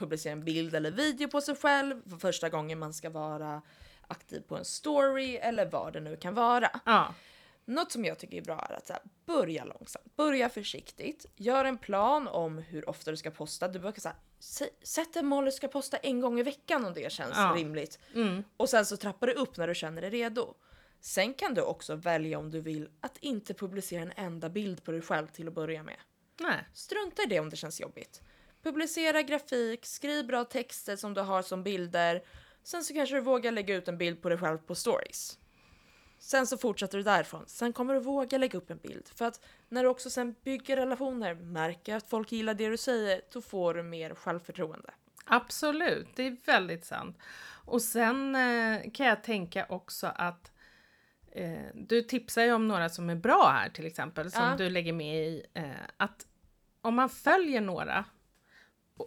publicera 0.00 0.32
en 0.32 0.44
bild 0.44 0.74
eller 0.74 0.90
video 0.90 1.28
på 1.28 1.40
sig 1.40 1.56
själv, 1.56 2.18
första 2.20 2.48
gången 2.48 2.78
man 2.78 2.92
ska 2.94 3.10
vara 3.10 3.62
aktiv 4.08 4.40
på 4.40 4.56
en 4.56 4.64
story 4.64 5.36
eller 5.36 5.66
vad 5.66 5.92
det 5.92 6.00
nu 6.00 6.16
kan 6.16 6.34
vara. 6.34 6.80
Ja, 6.84 7.14
Något 7.64 7.92
som 7.92 8.04
jag 8.04 8.18
tycker 8.18 8.36
är 8.36 8.42
bra 8.42 8.66
är 8.70 8.74
att 8.74 8.86
så 8.86 8.92
här, 8.92 9.02
börja 9.26 9.64
långsamt, 9.64 10.16
börja 10.16 10.48
försiktigt, 10.48 11.26
gör 11.36 11.64
en 11.64 11.78
plan 11.78 12.28
om 12.28 12.58
hur 12.58 12.88
ofta 12.88 13.10
du 13.10 13.16
ska 13.16 13.30
posta. 13.30 13.68
Du 13.68 13.78
brukar 13.78 14.00
säga 14.00 14.14
sätt 14.82 15.16
en 15.16 15.26
mål 15.26 15.44
du 15.44 15.52
ska 15.52 15.68
posta 15.68 15.96
en 15.96 16.20
gång 16.20 16.40
i 16.40 16.42
veckan 16.42 16.84
om 16.84 16.94
det 16.94 17.12
känns 17.12 17.34
Ja. 17.36 17.52
rimligt. 17.56 17.98
mm. 18.14 18.44
Och 18.56 18.68
sen 18.68 18.86
så 18.86 18.96
trappar 18.96 19.26
du 19.26 19.32
upp 19.32 19.56
när 19.56 19.68
du 19.68 19.74
känner 19.74 20.00
dig 20.02 20.10
redo. 20.10 20.54
Sen 21.00 21.34
kan 21.34 21.54
du 21.54 21.62
också 21.62 21.94
välja 21.94 22.38
om 22.38 22.50
du 22.50 22.60
vill 22.60 22.88
att 23.00 23.16
inte 23.18 23.54
publicera 23.54 24.02
en 24.02 24.12
enda 24.16 24.48
bild 24.48 24.84
på 24.84 24.92
dig 24.92 25.00
själv 25.02 25.26
till 25.26 25.48
att 25.48 25.54
börja 25.54 25.82
med. 25.82 25.96
nej, 26.40 26.64
Strunta 26.74 27.22
i 27.22 27.26
det 27.26 27.40
om 27.40 27.50
det 27.50 27.56
känns 27.56 27.80
jobbigt. 27.80 28.22
Publicera 28.62 29.22
grafik, 29.22 29.86
skriv 29.86 30.26
bra 30.26 30.44
texter 30.44 30.96
som 30.96 31.14
du 31.14 31.20
har 31.20 31.42
som 31.42 31.62
bilder. 31.62 32.22
Sen 32.62 32.84
så 32.84 32.94
kanske 32.94 33.14
du 33.14 33.20
vågar 33.20 33.52
lägga 33.52 33.74
ut 33.74 33.88
en 33.88 33.98
bild 33.98 34.22
på 34.22 34.28
dig 34.28 34.38
själv 34.38 34.58
på 34.58 34.74
stories. 34.74 35.38
Sen 36.18 36.46
så 36.46 36.58
fortsätter 36.58 36.98
du 36.98 37.04
därifrån. 37.04 37.44
Sen 37.46 37.72
kommer 37.72 37.94
du 37.94 38.00
våga 38.00 38.38
lägga 38.38 38.58
upp 38.58 38.70
en 38.70 38.78
bild. 38.78 39.08
För 39.14 39.24
att 39.24 39.40
när 39.68 39.82
du 39.82 39.88
också 39.88 40.10
sen 40.10 40.34
bygger 40.44 40.76
relationer, 40.76 41.34
märker 41.34 41.96
att 41.96 42.08
folk 42.10 42.32
gillar 42.32 42.54
det 42.54 42.68
du 42.68 42.76
säger, 42.76 43.20
då 43.32 43.40
får 43.42 43.74
du 43.74 43.82
mer 43.82 44.14
självförtroende. 44.14 44.90
absolut. 45.24 46.08
Det 46.16 46.26
är 46.26 46.36
väldigt 46.46 46.84
sant. 46.84 47.18
Och 47.64 47.82
sen 47.82 48.34
eh, 48.34 48.90
kan 48.94 49.06
jag 49.06 49.22
tänka 49.24 49.66
också 49.68 50.06
att 50.16 50.52
eh, 51.32 51.66
du 51.74 52.02
tipsar 52.02 52.42
ju 52.42 52.52
om 52.52 52.68
några 52.68 52.88
som 52.88 53.10
är 53.10 53.14
bra 53.14 53.48
här 53.54 53.70
till 53.70 53.86
exempel, 53.86 54.30
som 54.30 54.42
Ja. 54.42 54.54
du 54.58 54.70
lägger 54.70 54.92
med 54.92 55.16
i. 55.26 55.46
Eh, 55.54 55.64
att 55.96 56.26
om 56.80 56.94
man 56.94 57.08
följer 57.08 57.60
några 57.60 58.04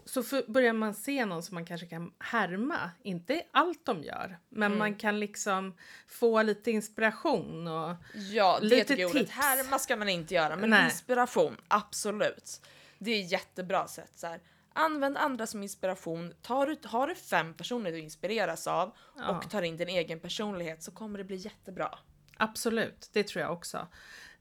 så 0.06 0.24
för, 0.24 0.44
börjar 0.52 0.74
man 0.74 0.94
se 0.94 1.26
någon 1.26 1.44
som 1.44 1.56
man 1.56 1.66
kanske 1.66 1.88
kan 1.88 2.14
härma. 2.20 2.92
Inte 3.04 3.44
allt 3.52 3.86
de 3.86 4.04
gör, 4.04 4.40
men 4.50 4.66
Mm. 4.66 4.80
man 4.80 4.96
kan 4.96 5.20
liksom 5.20 5.76
få 6.08 6.42
lite 6.42 6.72
inspiration. 6.72 7.68
Och, 7.68 7.96
Ja, 8.14 8.58
det 8.62 8.66
Lite 8.68 8.94
jag 8.94 9.10
ordet. 9.10 9.22
tips. 9.22 9.32
Härma 9.32 9.80
ska 9.80 9.96
man 9.96 10.10
inte 10.10 10.34
göra, 10.34 10.56
men 10.56 10.70
Nej. 10.70 10.86
inspiration, 10.86 11.58
absolut. 11.68 12.62
Det 13.00 13.12
är 13.12 13.22
jättebra 13.22 13.88
sätt. 13.88 14.12
Så 14.16 14.28
här. 14.28 14.40
Använd 14.74 15.18
andra 15.18 15.48
som 15.48 15.64
inspiration. 15.64 16.34
Tar 16.42 16.66
du, 16.68 16.78
har 16.84 17.08
du 17.08 17.16
fem 17.16 17.54
personer 17.54 17.92
du 17.92 18.00
inspireras 18.00 18.68
av 18.68 18.96
Ja. 19.18 19.30
och 19.38 19.50
tar 19.50 19.62
in 19.62 19.78
din 19.78 19.90
egen 19.90 20.20
personlighet 20.20 20.84
så 20.84 20.92
kommer 20.92 21.18
det 21.18 21.24
bli 21.24 21.36
jättebra. 21.36 22.00
Absolut, 22.38 23.10
det 23.14 23.24
tror 23.28 23.42
jag 23.42 23.54
också. 23.54 23.88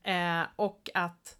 Eh, 0.02 0.42
och 0.56 0.90
att 0.94 1.38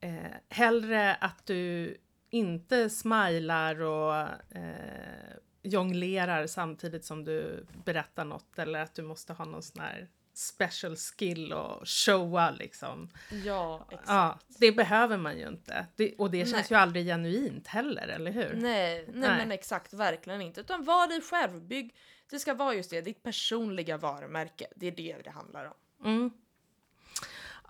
eh, 0.00 0.14
hellre 0.48 1.14
att 1.14 1.46
du 1.46 1.96
inte 2.30 2.90
smilar 2.90 3.80
och 3.80 4.14
eh, 4.56 5.36
jonglerar 5.62 6.46
samtidigt 6.46 7.04
som 7.04 7.24
du 7.24 7.66
berättar 7.84 8.24
något 8.24 8.58
eller 8.58 8.80
att 8.80 8.94
du 8.94 9.02
måste 9.02 9.32
ha 9.32 9.44
någon 9.44 9.62
sån 9.62 9.82
här 9.82 10.08
special 10.34 10.96
skill 10.96 11.52
och 11.52 11.88
showa 11.88 12.50
liksom. 12.50 13.08
Ja, 13.44 13.86
exakt. 13.90 14.08
Ja, 14.08 14.38
det 14.48 14.72
behöver 14.72 15.16
man 15.16 15.38
ju 15.38 15.48
inte. 15.48 15.86
Det, 15.96 16.14
och 16.14 16.30
det 16.30 16.38
känns 16.38 16.52
Nej. 16.52 16.66
ju 16.70 16.76
aldrig 16.76 17.06
genuint 17.06 17.66
heller, 17.66 18.08
eller 18.08 18.30
hur? 18.30 18.52
Nej, 18.54 19.04
nej, 19.08 19.14
Nej. 19.14 19.38
men 19.38 19.52
exakt, 19.52 19.92
verkligen 19.92 20.40
inte. 20.40 20.60
Utan 20.60 20.84
var 20.84 21.08
dig 21.08 21.20
själv. 21.20 21.62
Bygg, 21.62 21.94
det 22.30 22.38
ska 22.38 22.54
vara 22.54 22.74
just 22.74 22.90
det, 22.90 23.00
ditt 23.00 23.22
personliga 23.22 23.98
varumärke. 23.98 24.66
Det 24.76 24.86
är 24.86 24.92
det 24.92 25.16
det 25.24 25.30
handlar 25.30 25.64
om. 25.64 25.74
Mm. 26.04 26.30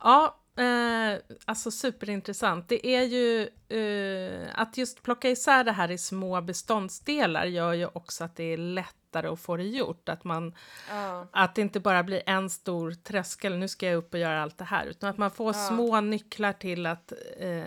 Ja, 0.02 0.40
eh, 0.56 1.18
alltså 1.44 1.70
superintressant. 1.70 2.68
Det 2.68 2.86
är 2.86 3.02
ju 3.02 3.42
eh, 3.68 4.48
att 4.54 4.76
just 4.78 5.02
plocka 5.02 5.30
isär 5.30 5.64
det 5.64 5.72
här 5.72 5.90
i 5.90 5.98
små 5.98 6.40
beståndsdelar 6.40 7.44
gör 7.46 7.72
ju 7.72 7.86
också 7.86 8.24
att 8.24 8.36
det 8.36 8.44
är 8.44 8.56
lättare 8.56 9.28
att 9.28 9.40
få 9.40 9.56
det 9.56 9.62
gjort. 9.64 10.08
Att, 10.08 10.24
man, 10.24 10.54
Ja. 10.90 11.26
att 11.32 11.54
det 11.54 11.62
inte 11.62 11.80
bara 11.80 12.02
blir 12.02 12.22
en 12.26 12.50
stor 12.50 12.92
tröskel, 12.92 13.58
nu 13.58 13.68
ska 13.68 13.86
jag 13.86 13.96
upp 13.96 14.14
och 14.14 14.20
göra 14.20 14.42
allt 14.42 14.58
det 14.58 14.64
här, 14.64 14.86
utan 14.86 15.10
att 15.10 15.18
man 15.18 15.30
får 15.30 15.54
Ja. 15.56 15.68
små 15.68 16.00
nycklar 16.00 16.52
till 16.52 16.86
att 16.86 17.12
eh, 17.38 17.62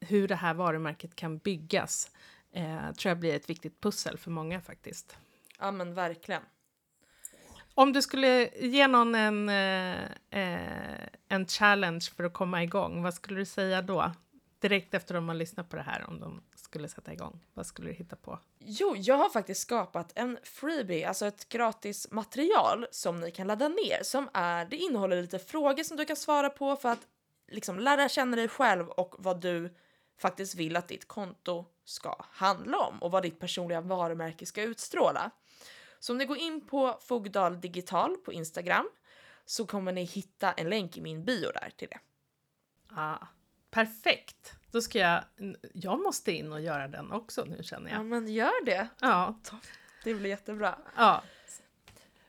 hur 0.00 0.28
det 0.28 0.34
här 0.36 0.54
varumärket 0.54 1.16
kan 1.16 1.38
byggas. 1.38 2.10
Eh, 2.52 2.92
tror 2.92 3.10
jag 3.10 3.18
blir 3.18 3.34
ett 3.34 3.50
viktigt 3.50 3.80
pussel 3.80 4.18
för 4.18 4.30
många 4.30 4.60
faktiskt. 4.60 5.16
ja, 5.60 5.70
men 5.70 5.94
verkligen. 5.94 6.42
Om 7.76 7.92
du 7.92 8.02
skulle 8.02 8.48
ge 8.56 8.86
någon 8.86 9.14
en, 9.14 9.48
eh, 9.48 10.04
eh, 10.30 11.08
en 11.28 11.46
challenge 11.46 12.06
för 12.16 12.24
att 12.24 12.32
komma 12.32 12.62
igång, 12.62 13.02
vad 13.02 13.14
skulle 13.14 13.40
du 13.40 13.44
säga 13.44 13.82
då? 13.82 14.12
Direkt 14.58 14.94
efter 14.94 15.14
de 15.14 15.28
har 15.28 15.34
lyssnat 15.34 15.68
på 15.68 15.76
det 15.76 15.82
här, 15.82 16.04
om 16.08 16.20
de 16.20 16.42
skulle 16.54 16.88
sätta 16.88 17.12
igång. 17.12 17.40
Vad 17.54 17.66
skulle 17.66 17.88
du 17.88 17.94
hitta 17.94 18.16
på? 18.16 18.38
Jo, 18.58 18.94
jag 18.96 19.14
har 19.14 19.30
faktiskt 19.30 19.60
skapat 19.60 20.12
en 20.14 20.38
freebie, 20.42 21.08
alltså 21.08 21.26
ett 21.26 21.48
gratis 21.48 22.10
material 22.10 22.86
som 22.90 23.20
ni 23.20 23.30
kan 23.30 23.46
ladda 23.46 23.68
ner 23.68 24.02
som 24.02 24.28
är, 24.34 24.64
det 24.64 24.76
innehåller 24.76 25.22
lite 25.22 25.38
frågor 25.38 25.82
som 25.82 25.96
du 25.96 26.04
kan 26.04 26.16
svara 26.16 26.50
på 26.50 26.76
för 26.76 26.88
att 26.88 27.06
liksom 27.52 27.78
lära 27.78 28.08
känna 28.08 28.36
dig 28.36 28.48
själv 28.48 28.88
och 28.88 29.14
vad 29.18 29.40
du 29.40 29.74
faktiskt 30.20 30.54
vill 30.54 30.76
att 30.76 30.88
ditt 30.88 31.08
konto 31.08 31.64
ska 31.84 32.16
handla 32.30 32.78
om 32.78 33.02
och 33.02 33.10
vad 33.10 33.22
ditt 33.22 33.40
personliga 33.40 33.80
varumärke 33.80 34.46
ska 34.46 34.62
utstråla. 34.62 35.30
Så 36.04 36.12
om 36.12 36.18
ni 36.18 36.24
går 36.24 36.36
in 36.36 36.60
på 36.66 36.98
Fogdal 37.02 37.60
Digital 37.60 38.16
på 38.16 38.32
Instagram 38.32 38.88
så 39.46 39.66
kommer 39.66 39.92
ni 39.92 40.04
hitta 40.04 40.52
en 40.52 40.70
länk 40.70 40.96
i 40.96 41.00
min 41.00 41.24
bio 41.24 41.50
där 41.52 41.70
till 41.76 41.88
det. 41.90 41.98
Ah, 42.96 43.26
perfekt! 43.70 44.52
Då 44.70 44.80
ska 44.80 44.98
jag... 44.98 45.24
Jag 45.72 46.02
måste 46.02 46.32
in 46.32 46.52
och 46.52 46.60
göra 46.60 46.88
den 46.88 47.12
också 47.12 47.44
nu 47.44 47.62
känner 47.62 47.90
Ja, 47.90 47.96
jag. 47.96 48.06
men 48.06 48.28
gör 48.28 48.64
det. 48.64 48.88
Ja, 49.00 49.38
Det 50.04 50.14
blir 50.14 50.30
jättebra. 50.30 50.78
ja. 50.96 51.22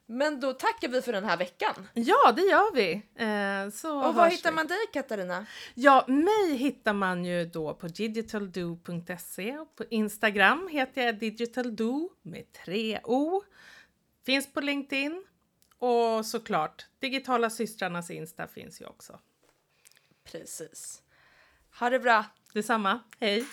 Men 0.07 0.39
då 0.39 0.53
tackar 0.53 0.87
vi 0.87 1.01
för 1.01 1.13
den 1.13 1.23
här 1.25 1.37
veckan. 1.37 1.87
ja 1.93 2.31
det 2.35 2.41
gör 2.41 2.73
vi. 2.75 2.91
Eh, 3.15 3.69
så 3.73 4.03
Och 4.07 4.15
var 4.15 4.29
hittar 4.29 4.49
vi. 4.49 4.55
man 4.55 4.67
dig 4.67 4.77
Katarina? 4.93 5.45
Ja, 5.73 6.05
mig 6.07 6.55
hittar 6.57 6.93
man 6.93 7.25
ju 7.25 7.45
då 7.45 7.73
på 7.73 7.87
digitaldo.se. 7.87 9.57
På 9.75 9.83
Instagram 9.89 10.67
heter 10.71 11.01
jag 11.05 11.19
digitaldo 11.19 12.09
med 12.21 12.51
tre 12.65 12.99
O. 13.03 13.43
Finns 14.25 14.53
på 14.53 14.61
LinkedIn. 14.61 15.25
Och 15.79 16.25
såklart, 16.25 16.85
Digitala 16.99 17.49
systrarnas 17.49 18.11
Insta 18.11 18.47
finns 18.47 18.81
ju 18.81 18.85
också. 18.85 19.19
Precis. 20.23 21.01
Ha 21.79 21.89
det 21.89 21.99
bra! 21.99 22.25
Detsamma, 22.53 22.99
hej! 23.19 23.45